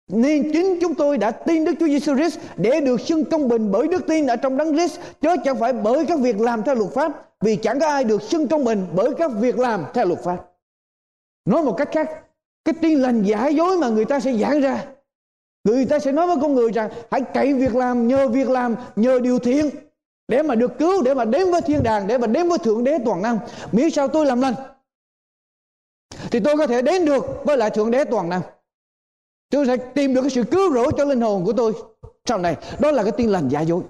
[0.08, 3.72] Nên chính chúng tôi đã tin Đức Chúa Giêsu Christ để được xưng công bình
[3.72, 6.74] bởi đức tin ở trong Đấng Christ, chứ chẳng phải bởi các việc làm theo
[6.74, 10.06] luật pháp, vì chẳng có ai được xưng công bình bởi các việc làm theo
[10.06, 10.36] luật pháp.
[11.48, 12.10] Nói một cách khác,
[12.64, 14.84] cái tin lành giả dối mà người ta sẽ giảng ra,
[15.64, 18.74] người ta sẽ nói với con người rằng hãy cậy việc làm, nhờ việc làm,
[18.96, 19.70] nhờ điều thiện
[20.28, 22.84] để mà được cứu, để mà đến với thiên đàng, để mà đến với thượng
[22.84, 23.38] đế toàn năng.
[23.72, 24.54] Miễn sao tôi làm lành
[26.30, 28.42] thì tôi có thể đến được với lại thượng đế toàn năng.
[29.50, 31.72] Tôi sẽ tìm được cái sự cứu rỗi cho linh hồn của tôi
[32.24, 32.56] sau này.
[32.78, 33.82] Đó là cái tin lành giả dối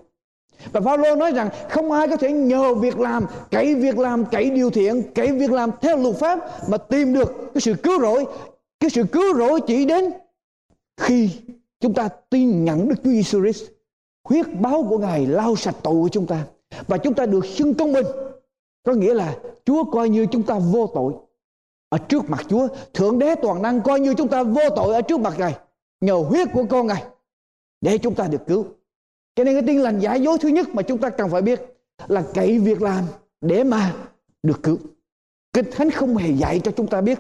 [0.73, 4.51] và Phaolô nói rằng không ai có thể nhờ việc làm, cậy việc làm, cậy
[4.51, 6.39] điều thiện, cậy việc làm theo luật pháp
[6.69, 8.25] mà tìm được cái sự cứu rỗi.
[8.81, 10.05] Cái sự cứu rỗi chỉ đến
[11.01, 11.31] khi
[11.81, 13.65] chúng ta tin nhận Đức Chúa Giêsu Christ.
[14.25, 16.45] Huyết báo của Ngài lau sạch tội của chúng ta
[16.87, 18.07] và chúng ta được xưng công bình.
[18.83, 21.13] Có nghĩa là Chúa coi như chúng ta vô tội
[21.89, 22.69] ở trước mặt Chúa.
[22.95, 25.55] Thượng đế toàn năng coi như chúng ta vô tội ở trước mặt Ngài.
[26.01, 27.03] Nhờ huyết của con Ngài.
[27.81, 28.67] Để chúng ta được cứu.
[29.39, 31.61] Cho nên cái tin lành giả dối thứ nhất mà chúng ta cần phải biết
[32.09, 33.05] là cậy việc làm
[33.41, 33.95] để mà
[34.43, 34.78] được cứu.
[35.53, 37.18] Kinh Thánh không hề dạy cho chúng ta biết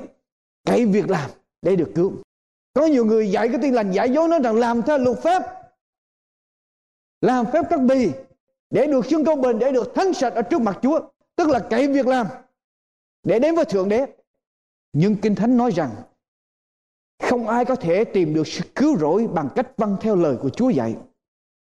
[0.64, 1.30] cậy việc làm
[1.62, 2.12] để được cứu.
[2.74, 5.42] Có nhiều người dạy cái tin lành giả dối nói rằng làm theo luật pháp.
[7.20, 8.10] Làm phép các bì
[8.70, 11.00] để được xưng công bình, để được thánh sạch ở trước mặt Chúa.
[11.36, 12.26] Tức là cậy việc làm
[13.22, 14.06] để đến với Thượng Đế.
[14.92, 15.90] Nhưng Kinh Thánh nói rằng
[17.22, 20.50] không ai có thể tìm được sự cứu rỗi bằng cách vâng theo lời của
[20.50, 20.96] Chúa dạy.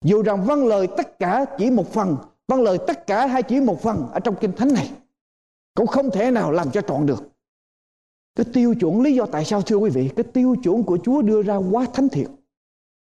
[0.05, 3.59] Dù rằng vâng lời tất cả chỉ một phần, vâng lời tất cả hay chỉ
[3.59, 4.91] một phần ở trong Kinh Thánh này,
[5.75, 7.23] cũng không thể nào làm cho trọn được.
[8.35, 11.21] Cái tiêu chuẩn lý do tại sao thưa quý vị, cái tiêu chuẩn của Chúa
[11.21, 12.27] đưa ra quá thánh thiện.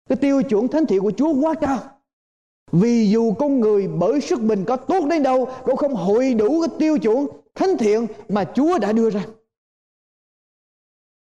[0.09, 1.79] Cái tiêu chuẩn thánh thiện của Chúa quá cao.
[2.73, 6.61] Vì dù con người bởi sức mình có tốt đến đâu cũng không hội đủ
[6.61, 9.27] cái tiêu chuẩn thánh thiện mà Chúa đã đưa ra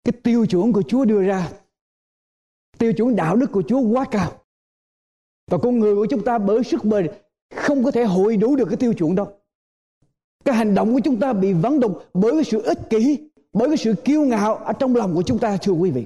[0.03, 1.51] cái tiêu chuẩn của Chúa đưa ra
[2.78, 4.41] tiêu chuẩn đạo đức của Chúa quá cao
[5.52, 7.08] và con người của chúng ta bởi sức bền
[7.56, 9.28] không có thể hội đủ được cái tiêu chuẩn đó
[10.45, 13.20] cái hành động của chúng ta bị vắng đục bởi cái sự ích kỷ,
[13.54, 16.06] bởi cái sự kiêu ngạo ở trong lòng của chúng ta, thưa quý vị.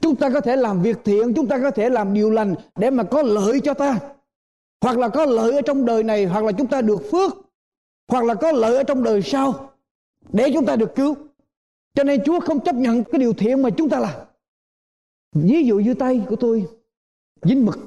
[0.00, 2.90] Chúng ta có thể làm việc thiện, chúng ta có thể làm điều lành để
[2.90, 3.98] mà có lợi cho ta.
[4.80, 7.32] Hoặc là có lợi ở trong đời này, hoặc là chúng ta được phước.
[8.08, 9.70] Hoặc là có lợi ở trong đời sau,
[10.32, 11.14] để chúng ta được cứu.
[11.94, 14.14] Cho nên Chúa không chấp nhận cái điều thiện mà chúng ta làm.
[15.32, 16.66] Ví dụ như tay của tôi,
[17.42, 17.78] dính mực.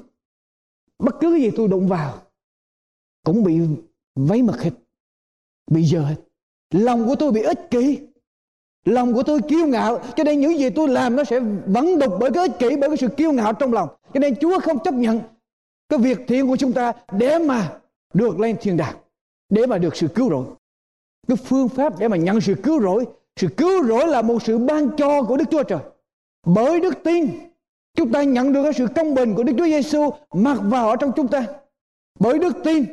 [1.02, 2.14] Bất cứ gì tôi đụng vào
[3.24, 3.60] cũng bị
[4.14, 4.70] vấy mực hết.
[5.70, 6.16] Bị dơ hết.
[6.70, 7.98] Lòng của tôi bị ích kỷ.
[8.84, 12.12] Lòng của tôi kiêu ngạo Cho nên những gì tôi làm nó sẽ vẫn đục
[12.20, 14.78] bởi cái ích kỷ Bởi cái sự kiêu ngạo trong lòng Cho nên Chúa không
[14.84, 15.20] chấp nhận
[15.88, 17.78] Cái việc thiện của chúng ta Để mà
[18.14, 18.96] được lên thiên đàng
[19.48, 20.44] Để mà được sự cứu rỗi
[21.28, 24.58] Cái phương pháp để mà nhận sự cứu rỗi sự cứu rỗi là một sự
[24.58, 25.78] ban cho của Đức Chúa Trời.
[26.46, 27.28] Bởi đức tin,
[27.94, 30.96] chúng ta nhận được cái sự công bình của Đức Chúa Giêsu mặc vào ở
[30.96, 31.44] trong chúng ta.
[32.20, 32.84] Bởi đức tin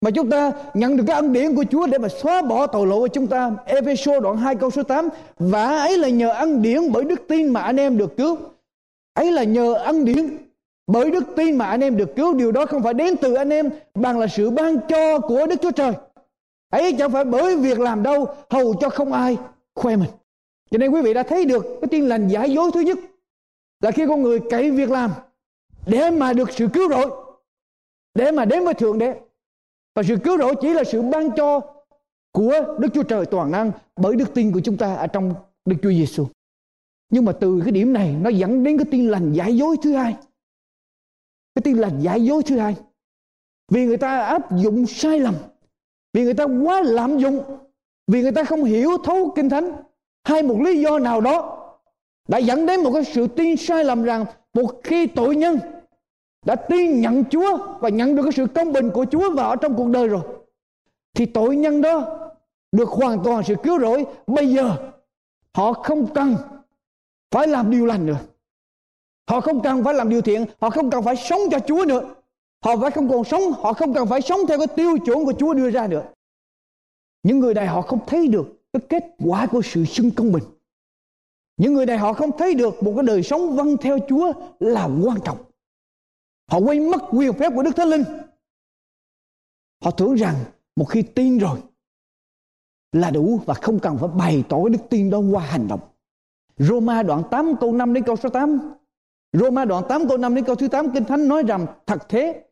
[0.00, 2.86] mà chúng ta nhận được cái ân điển của Chúa để mà xóa bỏ tội
[2.86, 3.50] lỗi của chúng ta.
[3.66, 5.08] Ephesos đoạn 2 câu số 8.
[5.38, 8.36] Và ấy là nhờ ân điển bởi đức tin mà anh em được cứu.
[9.14, 10.36] Ấy là nhờ ân điển
[10.86, 12.34] bởi đức tin mà anh em được cứu.
[12.34, 15.56] Điều đó không phải đến từ anh em, bằng là sự ban cho của Đức
[15.62, 15.92] Chúa Trời.
[16.70, 19.36] Ấy chẳng phải bởi việc làm đâu, hầu cho không ai
[19.74, 20.10] khoe mình
[20.70, 22.98] cho nên quý vị đã thấy được cái tin lành giả dối thứ nhất
[23.80, 25.10] là khi con người cậy việc làm
[25.86, 27.10] để mà được sự cứu rỗi,
[28.14, 29.20] để mà đến với thượng đế
[29.94, 31.60] và sự cứu rỗi chỉ là sự ban cho
[32.32, 35.76] của Đức Chúa Trời toàn năng bởi đức tin của chúng ta ở trong Đức
[35.82, 36.26] Chúa Giêsu.
[37.10, 39.92] Nhưng mà từ cái điểm này nó dẫn đến cái tin lành giả dối thứ
[39.92, 40.16] hai.
[41.54, 42.76] Cái tin lành giả dối thứ hai.
[43.68, 45.34] Vì người ta áp dụng sai lầm.
[46.12, 47.42] Vì người ta quá lạm dụng,
[48.06, 49.72] vì người ta không hiểu thấu kinh thánh,
[50.24, 51.55] hay một lý do nào đó
[52.28, 54.24] đã dẫn đến một cái sự tin sai lầm rằng
[54.54, 55.58] một khi tội nhân
[56.44, 59.56] đã tin nhận Chúa và nhận được cái sự công bình của Chúa vào ở
[59.56, 60.22] trong cuộc đời rồi,
[61.14, 62.18] thì tội nhân đó
[62.72, 64.04] được hoàn toàn sự cứu rỗi.
[64.26, 64.76] Bây giờ
[65.54, 66.36] họ không cần
[67.30, 68.18] phải làm điều lành nữa.
[69.30, 72.14] Họ không cần phải làm điều thiện, họ không cần phải sống cho Chúa nữa.
[72.64, 75.32] Họ phải không còn sống, họ không cần phải sống theo cái tiêu chuẩn của
[75.32, 76.02] Chúa đưa ra nữa.
[77.22, 80.42] Những người này họ không thấy được cái kết quả của sự xưng công bình.
[81.56, 84.84] Những người này họ không thấy được một cái đời sống vâng theo Chúa là
[85.04, 85.38] quan trọng.
[86.50, 88.04] Họ quay mất quyền phép của Đức Thánh Linh.
[89.84, 90.34] Họ tưởng rằng
[90.76, 91.58] một khi tin rồi
[92.92, 95.80] là đủ và không cần phải bày tỏ đức tin đó qua hành động.
[96.58, 98.74] Roma đoạn 8 câu 5 đến câu số 8.
[99.32, 102.45] Roma đoạn 8 câu 5 đến câu thứ 8 Kinh Thánh nói rằng thật thế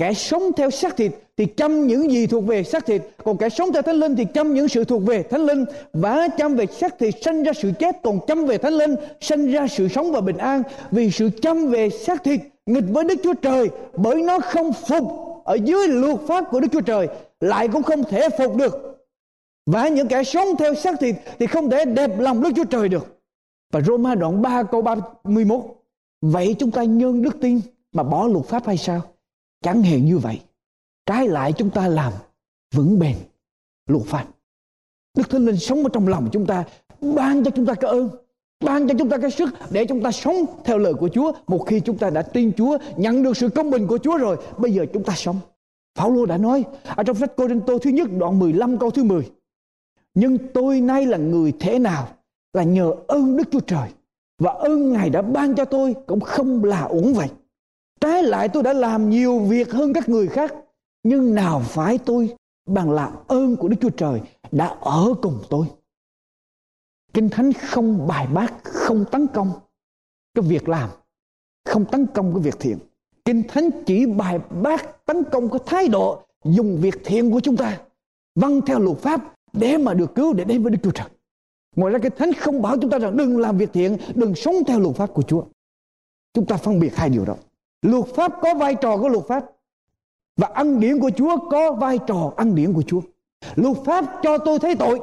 [0.00, 3.48] Kẻ sống theo xác thịt thì chăm những gì thuộc về xác thịt, còn kẻ
[3.48, 5.64] sống theo thánh linh thì chăm những sự thuộc về thánh linh.
[5.92, 9.46] Và chăm về xác thịt sanh ra sự chết, còn chăm về thánh linh sanh
[9.46, 10.62] ra sự sống và bình an.
[10.90, 15.04] Vì sự chăm về xác thịt nghịch với Đức Chúa Trời bởi nó không phục
[15.44, 17.08] ở dưới luật pháp của Đức Chúa Trời
[17.40, 19.06] lại cũng không thể phục được.
[19.66, 22.88] Và những kẻ sống theo xác thịt thì không thể đẹp lòng Đức Chúa Trời
[22.88, 23.20] được.
[23.72, 25.60] Và Roma đoạn 3 câu 31
[26.20, 27.60] Vậy chúng ta nhân đức tin
[27.92, 29.02] mà bỏ luật pháp hay sao?
[29.62, 30.40] Chẳng hề như vậy.
[31.06, 32.12] Trái lại chúng ta làm
[32.74, 33.16] vững bền
[33.86, 34.26] luật pháp.
[35.16, 36.64] Đức Thánh Linh sống ở trong lòng chúng ta,
[37.00, 38.10] ban cho chúng ta cái ơn,
[38.64, 41.32] ban cho chúng ta cái sức để chúng ta sống theo lời của Chúa.
[41.46, 44.36] Một khi chúng ta đã tin Chúa, nhận được sự công bình của Chúa rồi,
[44.58, 45.40] bây giờ chúng ta sống.
[45.98, 49.04] Phaolô đã nói ở trong sách Cô Đinh Tô thứ nhất đoạn 15 câu thứ
[49.04, 49.30] 10.
[50.14, 52.08] Nhưng tôi nay là người thế nào
[52.52, 53.88] là nhờ ơn Đức Chúa Trời
[54.38, 57.28] và ơn Ngài đã ban cho tôi cũng không là uổng vậy.
[58.00, 60.54] Trái lại tôi đã làm nhiều việc hơn các người khác.
[61.02, 62.34] Nhưng nào phải tôi
[62.66, 64.20] bằng là ơn của Đức Chúa Trời
[64.52, 65.66] đã ở cùng tôi.
[67.14, 69.52] Kinh Thánh không bài bác, không tấn công
[70.34, 70.90] cái việc làm,
[71.64, 72.78] không tấn công cái việc thiện.
[73.24, 77.56] Kinh Thánh chỉ bài bác tấn công cái thái độ dùng việc thiện của chúng
[77.56, 77.80] ta
[78.34, 81.08] vâng theo luật pháp để mà được cứu để đến với Đức Chúa Trời.
[81.76, 84.54] Ngoài ra cái Thánh không bảo chúng ta rằng đừng làm việc thiện, đừng sống
[84.66, 85.44] theo luật pháp của Chúa.
[86.34, 87.36] Chúng ta phân biệt hai điều đó.
[87.82, 89.46] Luật pháp có vai trò của luật pháp
[90.36, 93.00] và ân điển của Chúa có vai trò ân điển của Chúa.
[93.54, 95.00] Luật pháp cho tôi thấy tội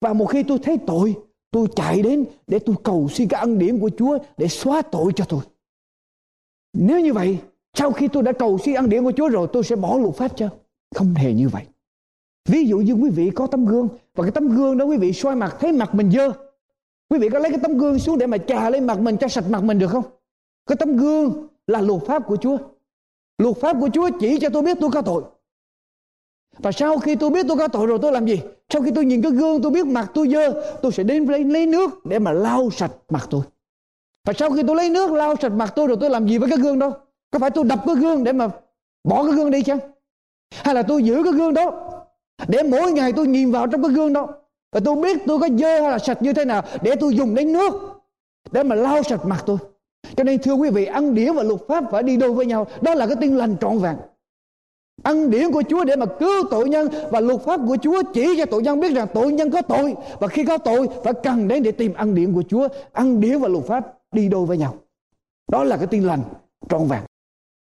[0.00, 1.16] và một khi tôi thấy tội,
[1.50, 5.12] tôi chạy đến để tôi cầu xin cái ân điển của Chúa để xóa tội
[5.16, 5.40] cho tôi.
[6.72, 7.38] Nếu như vậy,
[7.74, 10.14] sau khi tôi đã cầu xin ân điển của Chúa rồi, tôi sẽ bỏ luật
[10.14, 10.48] pháp cho?
[10.94, 11.62] Không hề như vậy.
[12.48, 15.12] Ví dụ như quý vị có tấm gương và cái tấm gương đó quý vị
[15.12, 16.32] soi mặt thấy mặt mình dơ.
[17.10, 19.28] Quý vị có lấy cái tấm gương xuống để mà chà lên mặt mình cho
[19.28, 20.04] sạch mặt mình được không?
[20.66, 22.56] Cái tấm gương là luật pháp của Chúa.
[23.38, 25.22] Luật pháp của Chúa chỉ cho tôi biết tôi có tội.
[26.58, 28.40] Và sau khi tôi biết tôi có tội rồi tôi làm gì?
[28.68, 31.44] Sau khi tôi nhìn cái gương tôi biết mặt tôi dơ, tôi sẽ đến lấy,
[31.44, 33.42] lấy nước để mà lau sạch mặt tôi.
[34.26, 36.48] Và sau khi tôi lấy nước lau sạch mặt tôi rồi tôi làm gì với
[36.48, 36.92] cái gương đó?
[37.30, 38.48] Có phải tôi đập cái gương để mà
[39.04, 39.78] bỏ cái gương đi chăng?
[40.50, 41.90] Hay là tôi giữ cái gương đó
[42.48, 44.28] để mỗi ngày tôi nhìn vào trong cái gương đó
[44.72, 47.34] và tôi biết tôi có dơ hay là sạch như thế nào để tôi dùng
[47.34, 47.72] đến nước
[48.50, 49.56] để mà lau sạch mặt tôi
[50.16, 52.66] cho nên, thưa quý vị, ăn điển và luật pháp phải đi đôi với nhau.
[52.80, 53.96] Đó là cái tin lành trọn vẹn.
[55.02, 58.34] Ăn điển của Chúa để mà cứu tội nhân và luật pháp của Chúa chỉ
[58.38, 59.94] cho tội nhân biết rằng tội nhân có tội.
[60.20, 62.68] Và khi có tội, phải cần đến để tìm ăn điển của Chúa.
[62.92, 64.74] Ăn điển và luật pháp đi đôi với nhau.
[65.52, 66.22] Đó là cái tin lành
[66.68, 67.00] trọn vẹn.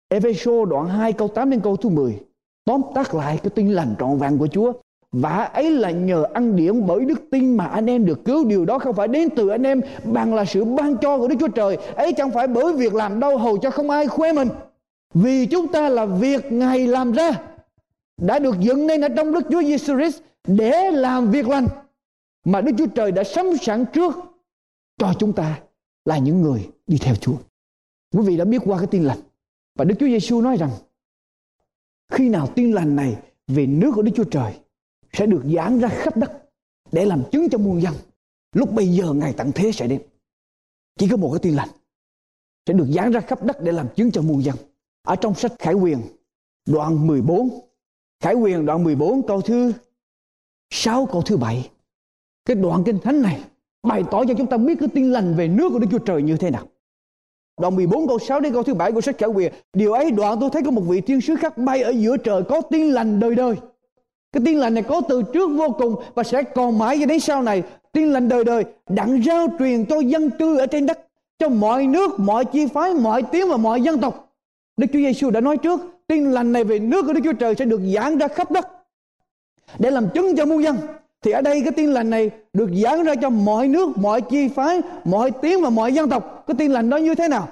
[0.09, 2.21] Ephesos đoạn 2 câu 8 đến câu thứ 10
[2.65, 4.73] tóm tắt lại cái tin lành trọn vẹn của Chúa
[5.13, 8.45] và ấy là nhờ ăn điển bởi đức tin mà anh em được cứu.
[8.45, 11.37] Điều đó không phải đến từ anh em, bằng là sự ban cho của Đức
[11.41, 11.77] Chúa Trời.
[11.77, 14.49] Ấy chẳng phải bởi việc làm đau hầu cho không ai khoe mình.
[15.15, 17.31] Vì chúng ta là việc Ngài làm ra,
[18.21, 21.67] đã được dựng nên ở trong Đức Chúa Giêsu Christ để làm việc lành
[22.45, 24.15] mà Đức Chúa Trời đã sắm sẵn trước
[24.99, 25.61] cho chúng ta
[26.05, 27.37] là những người đi theo Chúa.
[28.15, 29.19] Quý vị đã biết qua cái tin lành
[29.79, 30.71] và Đức Chúa Giêsu nói rằng,
[32.13, 33.17] khi nào tin lành này
[33.49, 34.53] về nước của Đức Chúa Trời
[35.13, 36.33] sẽ được giảng ra khắp đất
[36.93, 37.95] để làm chứng cho muôn dân.
[38.53, 40.03] Lúc bây giờ ngày tận thế sẽ đến.
[40.99, 41.69] Chỉ có một cái tin lành
[42.67, 44.57] sẽ được giảng ra khắp đất để làm chứng cho muôn dân.
[45.03, 46.01] Ở trong sách Khải Quyền
[46.67, 47.49] đoạn 14,
[48.23, 49.73] Khải Quyền đoạn 14 câu thứ
[50.71, 51.71] 6 câu thứ 7.
[52.45, 53.45] Cái đoạn kinh thánh này
[53.83, 56.23] bày tỏ cho chúng ta biết cái tin lành về nước của Đức Chúa Trời
[56.23, 56.67] như thế nào.
[57.61, 59.53] Đoạn 14 câu 6 đến câu thứ 7 của sách Khải Quyền.
[59.73, 62.43] Điều ấy đoạn tôi thấy có một vị thiên sứ khác bay ở giữa trời
[62.49, 63.57] có tin lành đời đời.
[64.33, 67.21] Cái tin lành này có từ trước vô cùng và sẽ còn mãi cho đến
[67.21, 67.63] sau này.
[67.93, 71.07] Tin lành đời đời đặng rao truyền cho dân cư ở trên đất,
[71.39, 74.33] cho mọi nước, mọi chi phái, mọi tiếng và mọi dân tộc.
[74.77, 77.55] Đức Chúa Giêsu đã nói trước, tin lành này về nước của Đức Chúa Trời
[77.59, 78.69] sẽ được giảng ra khắp đất
[79.79, 80.77] để làm chứng cho muôn dân.
[81.23, 84.49] Thì ở đây cái tin lành này được giảng ra cho mọi nước, mọi chi
[84.49, 86.45] phái, mọi tiếng và mọi dân tộc.
[86.47, 87.49] Cái tin lành đó như thế nào?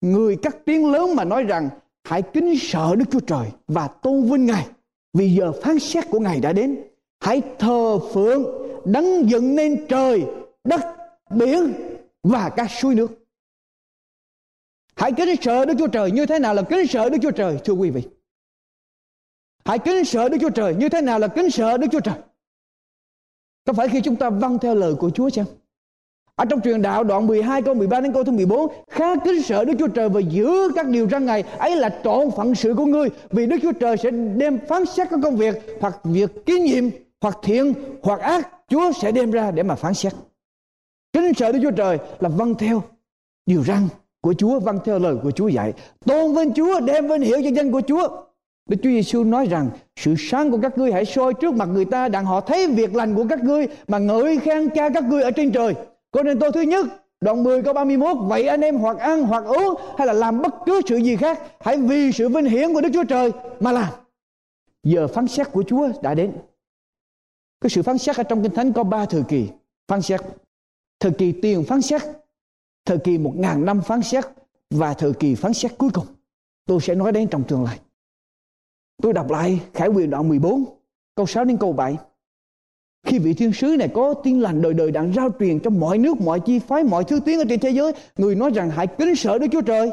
[0.00, 1.68] Người cắt tiếng lớn mà nói rằng
[2.04, 4.66] hãy kính sợ Đức Chúa Trời và tôn vinh Ngài
[5.18, 6.82] vì giờ phán xét của Ngài đã đến.
[7.20, 8.44] Hãy thờ phượng
[8.84, 10.24] đấng dựng nên trời,
[10.64, 10.80] đất,
[11.30, 11.72] biển
[12.22, 13.10] và các suối nước.
[14.96, 17.58] Hãy kính sợ Đức Chúa Trời như thế nào là kính sợ Đức Chúa Trời
[17.64, 18.02] thưa quý vị.
[19.64, 22.14] Hãy kính sợ Đức Chúa Trời như thế nào là kính sợ Đức Chúa Trời.
[23.66, 25.46] Có phải khi chúng ta vâng theo lời của Chúa chăng?
[26.38, 29.64] Ở trong truyền đạo đoạn 12 câu 13 đến câu thứ 14 Khá kính sợ
[29.64, 32.86] Đức Chúa Trời và giữ các điều răn Ngài, Ấy là trọn phận sự của
[32.86, 36.64] ngươi, Vì Đức Chúa Trời sẽ đem phán xét các công việc, Hoặc việc kiến
[36.64, 36.84] nhiệm,
[37.20, 40.12] Hoặc thiện, hoặc ác, Chúa sẽ đem ra để mà phán xét
[41.12, 42.82] Kính sợ Đức Chúa Trời là vâng theo
[43.46, 43.88] điều răn
[44.20, 45.72] của Chúa Vâng theo lời của Chúa dạy,
[46.06, 48.08] Tôn vinh Chúa, đem vinh hiệu cho danh của Chúa
[48.68, 51.84] Đức Chúa Giêsu nói rằng, sự sáng của các ngươi hãy soi trước mặt người
[51.84, 55.22] ta, đặng họ thấy việc lành của các ngươi, mà ngợi khen cha các ngươi
[55.22, 55.74] ở trên trời.
[56.12, 56.86] Câu nên tôi thứ nhất,
[57.20, 60.54] Đoạn 10 câu 31 Vậy anh em hoặc ăn hoặc uống, Hay là làm bất
[60.66, 63.92] cứ sự gì khác, Hãy vì sự vinh hiển của Đức Chúa Trời mà làm.
[64.82, 66.32] Giờ phán xét của Chúa đã đến.
[67.60, 69.48] Cái sự phán xét ở trong Kinh Thánh có ba thời kỳ
[69.88, 70.20] Phán xét.
[71.00, 72.02] Thời kỳ tiền phán xét,
[72.84, 74.24] Thời kỳ một ngàn năm phán xét,
[74.70, 76.06] Và thời kỳ phán xét cuối cùng.
[76.66, 77.80] Tôi sẽ nói đến trong tương lai.
[79.02, 80.64] Tôi đọc lại Khải quyền đoạn 14
[81.14, 81.96] Câu 6 đến câu 7
[83.02, 85.98] khi vị thiên sứ này có tin lành đời đời đang rao truyền cho mọi
[85.98, 87.92] nước, mọi chi phái, mọi thứ tiếng ở trên thế giới.
[88.16, 89.90] Người nói rằng hãy kính sợ Đức Chúa Trời.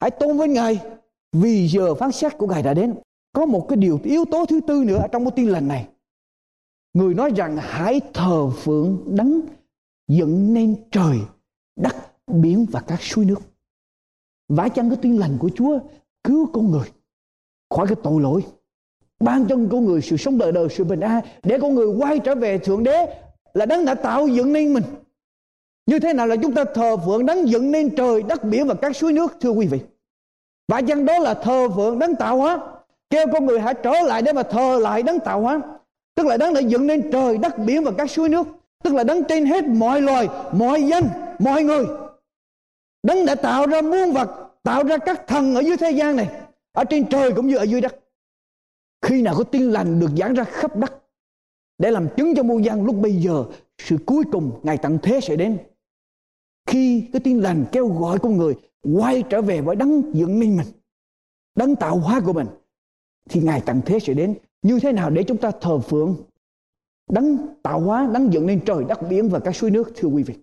[0.00, 0.80] Hãy tôn với Ngài.
[1.32, 2.94] Vì giờ phán xét của Ngài đã đến.
[3.32, 5.88] Có một cái điều yếu tố thứ tư nữa trong cái tin lành này.
[6.94, 9.40] Người nói rằng hãy thờ phượng đấng
[10.08, 11.18] dựng nên trời,
[11.76, 11.96] đất,
[12.26, 13.40] biển và các suối nước.
[14.48, 15.78] Vả chăng cái tin lành của Chúa
[16.24, 16.88] cứu con người
[17.70, 18.44] khỏi cái tội lỗi
[19.20, 22.18] ban cho con người sự sống đời đời, sự bình an, để con người quay
[22.18, 23.06] trở về thượng đế
[23.54, 24.84] là đấng đã tạo dựng nên mình.
[25.86, 28.74] Như thế nào là chúng ta thờ phượng đấng dựng nên trời, đất, biển và
[28.74, 29.80] các suối nước, thưa quý vị?
[30.68, 32.58] Và chăng đó là thờ phượng đấng tạo hóa?
[33.10, 35.60] Kêu con người hãy trở lại để mà thờ lại đấng tạo hóa.
[36.14, 38.46] Tức là đấng đã dựng nên trời, đất, biển và các suối nước.
[38.84, 41.08] Tức là đấng trên hết mọi loài, mọi danh
[41.38, 41.84] mọi người.
[43.02, 44.30] Đấng đã tạo ra muôn vật,
[44.62, 46.28] tạo ra các thần ở dưới thế gian này,
[46.72, 48.03] ở trên trời cũng như ở dưới đất
[49.04, 50.92] khi nào có tin lành được giảng ra khắp đất
[51.78, 53.44] để làm chứng cho muôn dân lúc bây giờ,
[53.78, 55.58] sự cuối cùng ngày tận thế sẽ đến.
[56.66, 60.56] Khi cái tin lành kêu gọi con người quay trở về với đấng dựng nên
[60.56, 60.66] mình,
[61.54, 62.46] đấng tạo hóa của mình,
[63.30, 64.34] thì ngày tận thế sẽ đến.
[64.62, 66.16] Như thế nào để chúng ta thờ phượng
[67.10, 70.22] đấng tạo hóa, đấng dựng nên trời, đất, biển và các suối nước, thưa quý
[70.22, 70.34] vị?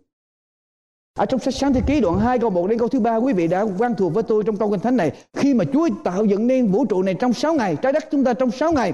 [1.18, 3.34] Ở trong sách sáng thế ký đoạn 2 câu 1 đến câu thứ ba quý
[3.34, 5.12] vị đã quan thuộc với tôi trong câu kinh thánh này.
[5.34, 8.24] Khi mà Chúa tạo dựng nên vũ trụ này trong 6 ngày, trái đất chúng
[8.24, 8.94] ta trong 6 ngày.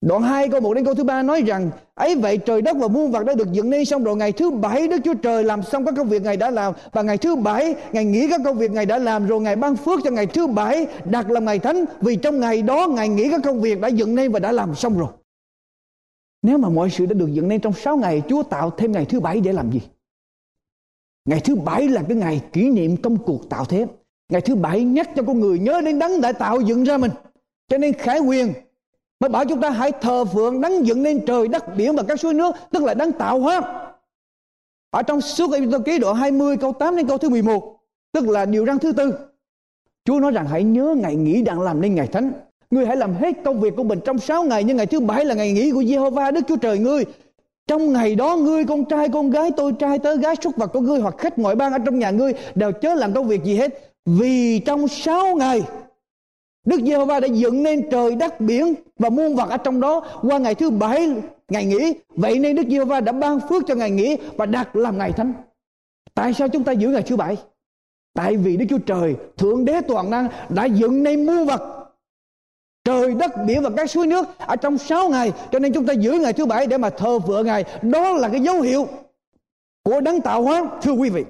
[0.00, 2.88] Đoạn 2 câu 1 đến câu thứ ba nói rằng ấy vậy trời đất và
[2.88, 5.62] muôn vật đã được dựng nên xong rồi ngày thứ bảy Đức Chúa Trời làm
[5.62, 8.58] xong các công việc Ngài đã làm và ngày thứ bảy Ngài nghỉ các công
[8.58, 11.58] việc Ngài đã làm rồi Ngài ban phước cho ngày thứ bảy đặt làm ngày
[11.58, 14.52] thánh vì trong ngày đó Ngài nghỉ các công việc đã dựng nên và đã
[14.52, 15.08] làm xong rồi.
[16.42, 19.04] Nếu mà mọi sự đã được dựng nên trong 6 ngày Chúa tạo thêm ngày
[19.04, 19.80] thứ bảy để làm gì?
[21.28, 23.86] Ngày thứ bảy là cái ngày kỷ niệm công cuộc tạo thế.
[24.28, 27.10] Ngày thứ bảy nhắc cho con người nhớ đến đấng đã tạo dựng ra mình.
[27.68, 28.52] Cho nên khải quyền
[29.20, 32.20] mới bảo chúng ta hãy thờ phượng đấng dựng nên trời đất biển và các
[32.20, 33.60] suối nước, tức là đấng tạo hóa.
[34.90, 37.78] Ở trong suốt Ê ký đoạn 20 câu 8 đến câu thứ 11,
[38.12, 39.14] tức là điều răn thứ tư.
[40.04, 42.32] Chúa nói rằng hãy nhớ ngày nghỉ đang làm nên ngày thánh.
[42.70, 45.24] Ngươi hãy làm hết công việc của mình trong 6 ngày nhưng ngày thứ bảy
[45.24, 47.04] là ngày nghỉ của Jehovah Đức Chúa Trời ngươi.
[47.68, 50.80] Trong ngày đó ngươi, con trai, con gái, tôi trai, tớ gái xuất vật của
[50.80, 53.54] ngươi hoặc khách ngoại bang ở trong nhà ngươi đều chớ làm công việc gì
[53.56, 53.94] hết.
[54.06, 55.62] Vì trong sáu ngày,
[56.66, 60.38] Đức Giê-hô-va đã dựng nên trời đất biển và muôn vật ở trong đó qua
[60.38, 61.12] ngày thứ bảy,
[61.48, 61.92] ngày nghỉ.
[62.08, 65.32] Vậy nên Đức Giê-hô-va đã ban phước cho ngày nghỉ và đặt làm ngày thánh.
[66.14, 67.36] Tại sao chúng ta giữ ngày thứ bảy?
[68.14, 71.77] Tại vì Đức Chúa Trời, Thượng Đế Toàn Năng đã dựng nên muôn vật
[72.88, 75.32] trời đất, biển và các suối nước ở trong 6 ngày.
[75.52, 77.64] Cho nên chúng ta giữ ngày thứ bảy để mà thờ phượng ngài.
[77.82, 78.86] Đó là cái dấu hiệu
[79.82, 81.24] của đấng tạo hóa, thưa quý vị.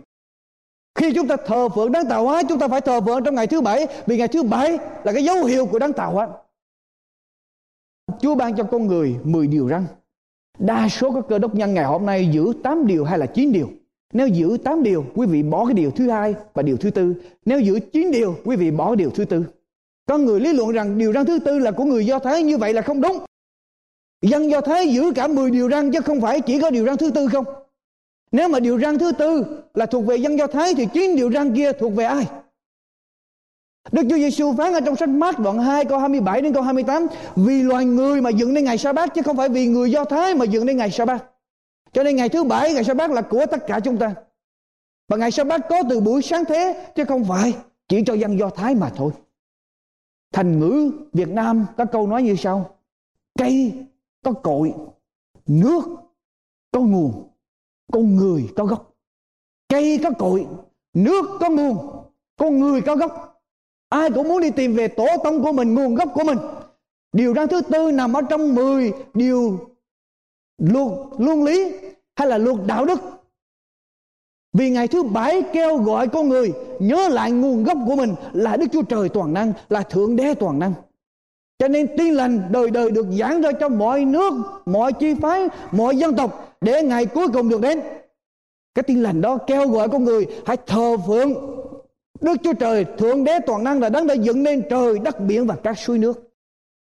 [0.94, 3.46] Khi chúng ta thờ phượng đấng tạo hóa, chúng ta phải thờ phượng trong ngày
[3.46, 6.28] thứ bảy, vì ngày thứ bảy là cái dấu hiệu của đấng tạo hóa.
[8.20, 9.86] Chúa ban cho con người 10 điều răn.
[10.58, 13.52] Đa số các cơ đốc nhân ngày hôm nay giữ 8 điều hay là 9
[13.52, 13.70] điều?
[14.12, 17.14] Nếu giữ 8 điều, quý vị bỏ cái điều thứ hai và điều thứ tư.
[17.44, 19.44] Nếu giữ 9 điều, quý vị bỏ điều thứ tư
[20.08, 22.58] có người lý luận rằng điều răn thứ tư là của người Do Thái như
[22.58, 23.18] vậy là không đúng.
[24.22, 26.96] Dân Do Thái giữ cả 10 điều răn chứ không phải chỉ có điều răn
[26.96, 27.44] thứ tư không.
[28.32, 29.44] Nếu mà điều răn thứ tư
[29.74, 32.26] là thuộc về dân Do Thái thì chín điều răn kia thuộc về ai?
[33.92, 37.06] Đức Chúa Giêsu phán ở trong sách Mát đoạn 2 câu 27 đến câu 28
[37.36, 40.04] Vì loài người mà dựng nên ngày sa bát chứ không phải vì người Do
[40.04, 41.24] Thái mà dựng nên ngày sa bát.
[41.92, 44.14] Cho nên ngày thứ bảy, ngày sa bát là của tất cả chúng ta.
[45.08, 47.54] Và ngày sa bát có từ buổi sáng thế chứ không phải
[47.88, 49.10] chỉ cho dân Do Thái mà thôi.
[50.32, 52.78] Thành ngữ Việt Nam có câu nói như sau.
[53.38, 53.72] Cây
[54.24, 54.74] có cội,
[55.46, 55.82] nước
[56.72, 57.28] có nguồn,
[57.92, 58.94] con người có gốc.
[59.68, 60.46] Cây có cội,
[60.94, 62.04] nước có nguồn,
[62.36, 63.42] con người có gốc.
[63.88, 66.38] Ai cũng muốn đi tìm về tổ tông của mình, nguồn gốc của mình.
[67.12, 69.58] Điều răn thứ tư nằm ở trong 10 điều
[70.58, 71.72] luật luân lý
[72.16, 73.00] hay là luật đạo đức
[74.52, 78.56] vì ngày thứ bảy kêu gọi con người nhớ lại nguồn gốc của mình là
[78.56, 80.72] Đức Chúa Trời toàn năng, là Thượng Đế toàn năng.
[81.58, 84.32] Cho nên tin lành đời đời được giảng ra cho mọi nước,
[84.66, 87.80] mọi chi phái, mọi dân tộc để ngày cuối cùng được đến.
[88.74, 91.34] Cái tin lành đó kêu gọi con người hãy thờ phượng
[92.20, 95.46] Đức Chúa Trời Thượng Đế toàn năng là đấng đã dựng nên trời, đất, biển
[95.46, 96.30] và các suối nước.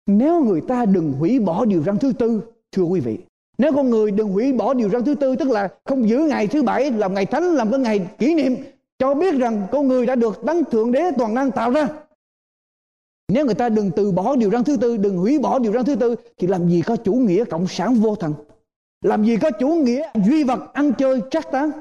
[0.08, 2.42] nếu người ta đừng hủy bỏ điều răn thứ tư
[2.72, 3.18] thưa quý vị
[3.60, 6.48] nếu con người đừng hủy bỏ điều răn thứ tư, tức là không giữ ngày
[6.48, 8.56] thứ bảy làm ngày thánh, làm cái ngày kỷ niệm,
[9.00, 11.88] cho biết rằng con người đã được đấng thượng đế toàn năng tạo ra.
[13.28, 15.86] Nếu người ta đừng từ bỏ điều răn thứ tư, đừng hủy bỏ điều răn
[15.86, 18.34] thứ tư, thì làm gì có chủ nghĩa cộng sản vô thần?
[19.02, 21.72] Làm gì có chủ nghĩa duy vật, ăn chơi, trác tán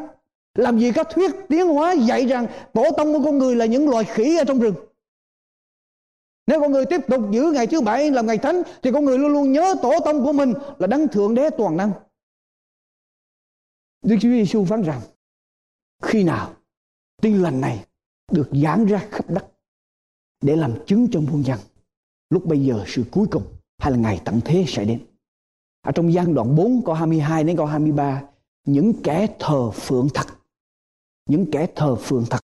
[0.58, 3.88] làm gì có thuyết tiến hóa dạy rằng tổ tông của con người là những
[3.88, 4.74] loài khỉ ở trong rừng?
[6.48, 9.18] Nếu con người tiếp tục giữ ngày thứ bảy làm ngày thánh, thì con người
[9.18, 11.92] luôn luôn nhớ tổ tông của mình là đấng thượng đế toàn năng.
[14.02, 15.00] Đức Chúa Giêsu phán rằng,
[16.02, 16.54] khi nào
[17.22, 17.86] tin lành này
[18.32, 19.46] được giảng ra khắp đất
[20.40, 21.58] để làm chứng cho muôn dân,
[22.30, 23.44] lúc bây giờ sự cuối cùng
[23.78, 25.06] hay là ngày tận thế sẽ đến.
[25.82, 28.22] Ở trong gian đoạn 4 câu 22 đến câu 23
[28.64, 30.26] những kẻ thờ phượng thật,
[31.26, 32.40] những kẻ thờ phượng thật,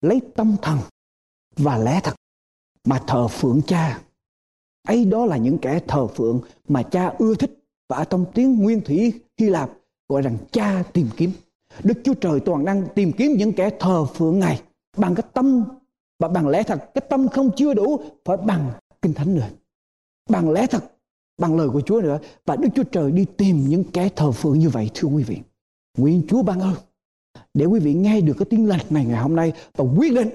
[0.00, 0.78] lấy tâm thần
[1.56, 2.14] và lẽ thật
[2.86, 4.00] mà thờ phượng cha.
[4.88, 8.80] Ấy đó là những kẻ thờ phượng mà cha ưa thích và trong tiếng nguyên
[8.80, 9.70] thủy hy lạp
[10.08, 11.32] gọi rằng cha tìm kiếm.
[11.84, 14.62] Đức chúa trời toàn năng tìm kiếm những kẻ thờ phượng ngài
[14.96, 15.64] bằng cái tâm
[16.18, 18.70] và bằng lẽ thật, cái tâm không chưa đủ phải bằng
[19.02, 19.48] kinh thánh nữa.
[20.30, 20.84] Bằng lẽ thật,
[21.38, 22.18] bằng lời của chúa nữa.
[22.46, 25.38] Và đức chúa trời đi tìm những kẻ thờ phượng như vậy, thưa quý vị.
[25.98, 26.74] Nguyện chúa ban ơn
[27.54, 30.30] để quý vị nghe được cái tiếng lành này ngày hôm nay và quyết định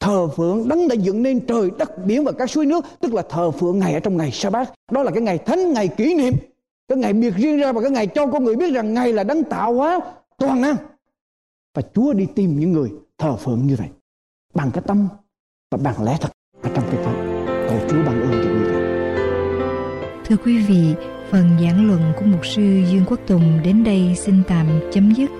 [0.00, 3.22] thờ phượng đấng đã dựng nên trời đất biển và các suối nước tức là
[3.28, 6.14] thờ phượng ngày ở trong ngày sa bát đó là cái ngày thánh ngày kỷ
[6.14, 6.34] niệm
[6.90, 9.24] cái ngày biệt riêng ra và cái ngày cho con người biết rằng ngày là
[9.24, 10.00] đấng tạo hóa
[10.38, 10.76] toàn năng.
[11.74, 13.88] Và Chúa đi tìm những người thờ phượng như vậy
[14.54, 15.08] bằng cái tâm
[15.70, 16.28] và bằng lẽ thật
[16.62, 18.76] ở trong cái thánh cầu Chúa ban ơn cho quý vị.
[20.24, 20.94] Thưa quý vị,
[21.30, 25.30] phần giảng luận của mục sư Dương Quốc Tùng đến đây xin tạm chấm dứt.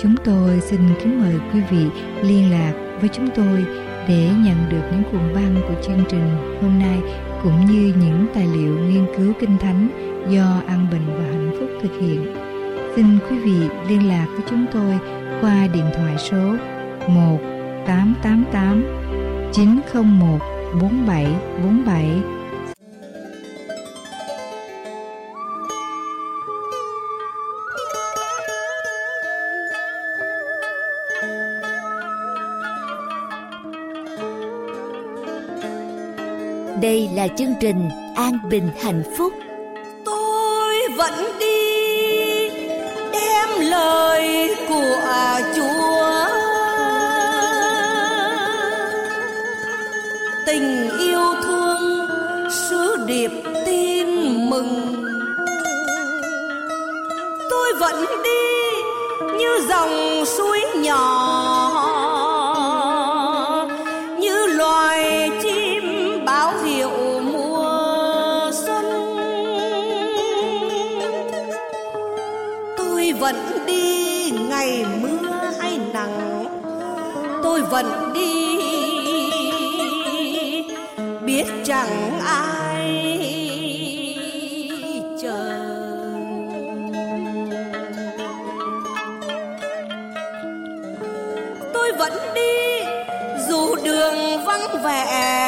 [0.00, 1.86] Chúng tôi xin kính mời quý vị
[2.22, 3.64] liên lạc với chúng tôi
[4.10, 7.00] để nhận được những cuộn băng của chương trình hôm nay,
[7.42, 9.88] cũng như những tài liệu nghiên cứu kinh thánh
[10.28, 12.34] do An Bình và Hạnh Phúc thực hiện.
[12.96, 14.98] Xin quý vị liên lạc với chúng tôi
[15.40, 16.56] qua điện thoại số
[17.08, 17.38] 1
[17.86, 18.84] 888
[19.52, 20.38] 901
[20.80, 22.39] 4747
[36.90, 39.32] Đây là chương trình An Bình Hạnh Phúc.
[40.04, 42.48] tôi vẫn đi
[43.12, 45.00] đem lời của
[45.56, 46.28] Chúa.
[50.46, 52.08] Tình yêu thương,
[52.50, 53.30] sứ điệp
[53.66, 54.06] tin
[54.50, 55.04] mừng.
[57.50, 58.70] Tôi vẫn đi
[59.38, 61.89] như dòng suối nhỏ.
[81.70, 83.18] Chẳng ai
[85.22, 85.56] chờ.
[91.74, 92.84] Tôi vẫn đi
[93.48, 95.39] dù đường vắng vẻ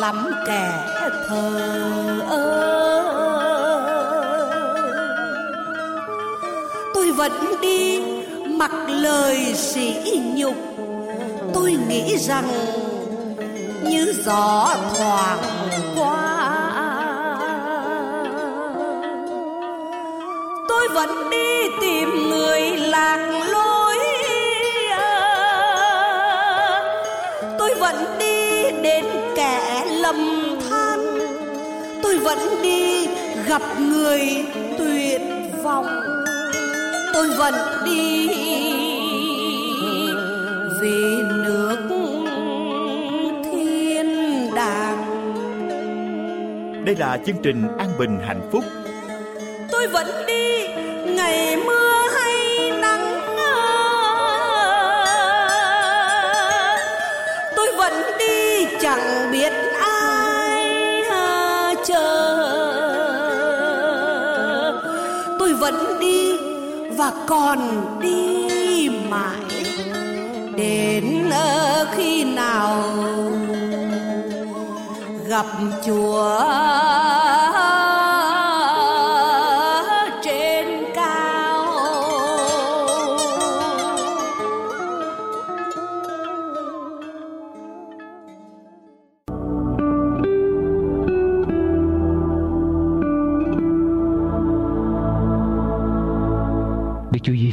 [0.00, 0.70] lắm kẻ
[1.28, 2.68] thờ ơ.
[6.94, 8.02] Tôi vẫn đi
[8.46, 10.54] mặc lời sỉ nhục.
[11.54, 12.48] Tôi nghĩ rằng
[13.82, 15.42] như gió thoảng
[15.96, 16.44] qua.
[20.68, 23.68] Tôi vẫn đi tìm người lạc lối
[27.58, 29.04] tôi vẫn đi đến
[29.36, 29.77] kẻ
[30.08, 30.98] lầm than.
[32.02, 33.06] Tôi vẫn đi
[33.46, 34.20] gặp người
[34.78, 35.20] tuyệt
[35.62, 35.86] vọng.
[37.14, 37.54] Tôi vẫn
[37.84, 38.28] đi
[40.80, 41.78] về nước
[43.44, 44.06] thiên
[44.54, 45.04] đàng.
[46.84, 48.64] Đây là chương trình An Bình Hạnh Phúc.
[49.70, 50.66] Tôi vẫn đi
[51.06, 53.18] ngày mưa hay nắng
[57.56, 59.67] tôi vẫn đi chẳng biết
[67.08, 67.58] và còn
[68.00, 69.36] đi mãi.
[70.56, 71.30] Đến
[71.96, 72.82] khi nào
[75.26, 75.46] gặp
[75.86, 76.40] chúa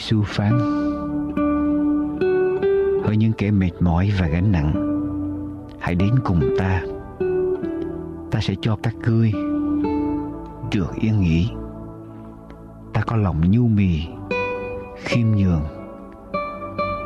[0.06, 0.60] Giêsu phán.
[3.04, 4.74] Hỡi những kẻ mệt mỏi và gánh nặng,
[5.80, 6.82] Hãy đến cùng ta.
[8.32, 9.32] Ta sẽ cho các ngươi
[10.74, 11.50] Được yên nghỉ.
[12.94, 14.00] Ta có lòng nhu mì,
[14.98, 15.64] Khiêm nhường,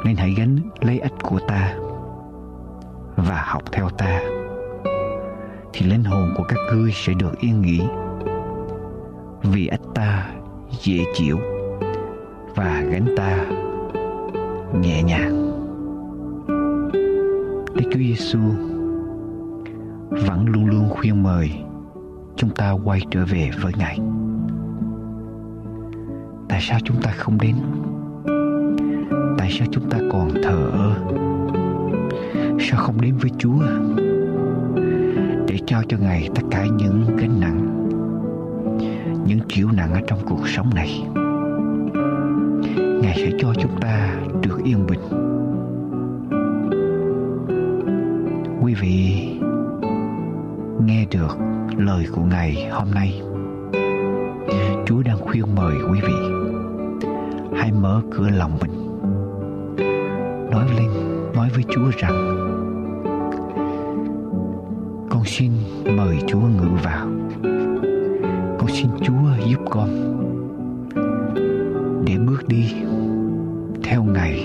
[0.06, 1.76] Nên hãy gánh lấy ách của ta
[3.16, 4.22] Và học theo ta.
[5.74, 7.82] Thì linh hồn của các ngươi sẽ được yên nghỉ,
[9.44, 10.30] Vì ách ta
[10.82, 11.40] dễ chịu
[12.56, 13.46] và gánh ta
[14.82, 15.46] nhẹ nhàng.
[17.76, 18.40] Đức Chúa Giêsu
[20.10, 21.52] vẫn luôn luôn khuyên mời
[22.36, 24.00] chúng ta quay trở về với Ngài.
[26.50, 27.56] Tại sao chúng ta không đến?
[29.38, 30.96] Tại sao chúng ta còn thờ ơ?
[32.60, 33.62] Sao không đến với Chúa
[35.48, 37.88] để trao cho Ngài tất cả những gánh nặng,
[39.28, 41.04] những chịu nặng ở trong cuộc sống này?
[43.10, 45.00] Ngài sẽ cho chúng ta được yên bình.
[48.62, 49.28] Quý vị
[50.86, 51.38] nghe được
[51.78, 53.22] lời của Ngài hôm nay.
[54.86, 56.14] Chúa đang khuyên mời quý vị
[57.58, 58.72] hãy mở cửa lòng mình.
[60.52, 60.90] Nói lên,
[61.36, 62.48] nói với Chúa rằng
[65.10, 65.52] con xin
[65.98, 67.08] mời Chúa ngự vào.
[68.58, 69.90] Con xin Chúa giúp con
[72.06, 72.79] để bước đi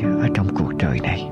[0.00, 1.30] theo ở trong cuộc đời này.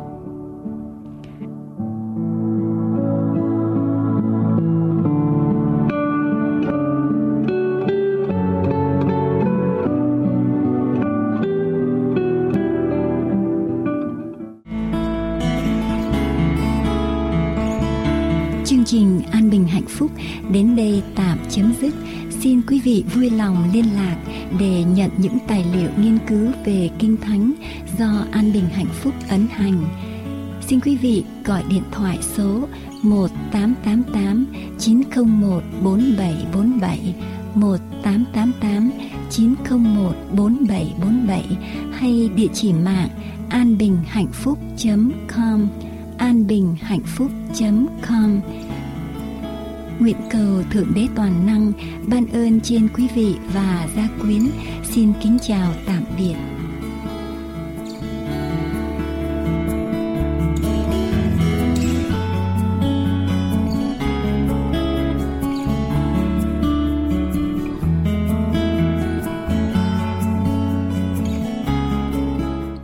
[18.65, 20.11] Chương trình An Bình Hạnh Phúc
[20.53, 21.95] đến đây tạm chấm dứt.
[22.31, 24.17] Xin quý vị vui lòng liên lạc
[24.59, 25.62] để nhận những tài
[31.73, 32.69] điện thoại số
[33.03, 34.47] 1888
[34.79, 37.15] 901 4747
[37.55, 38.91] 1888
[39.31, 41.59] 901 4747
[41.93, 43.09] hay địa chỉ mạng
[43.49, 45.69] anbinhhạnhphúc.com
[46.19, 48.41] anbinhhạnhphúc.com
[49.99, 51.73] Nguyện cầu Thượng Đế Toàn Năng
[52.07, 54.43] ban ơn trên quý vị và gia quyến.
[54.85, 56.35] Xin kính chào tạm biệt.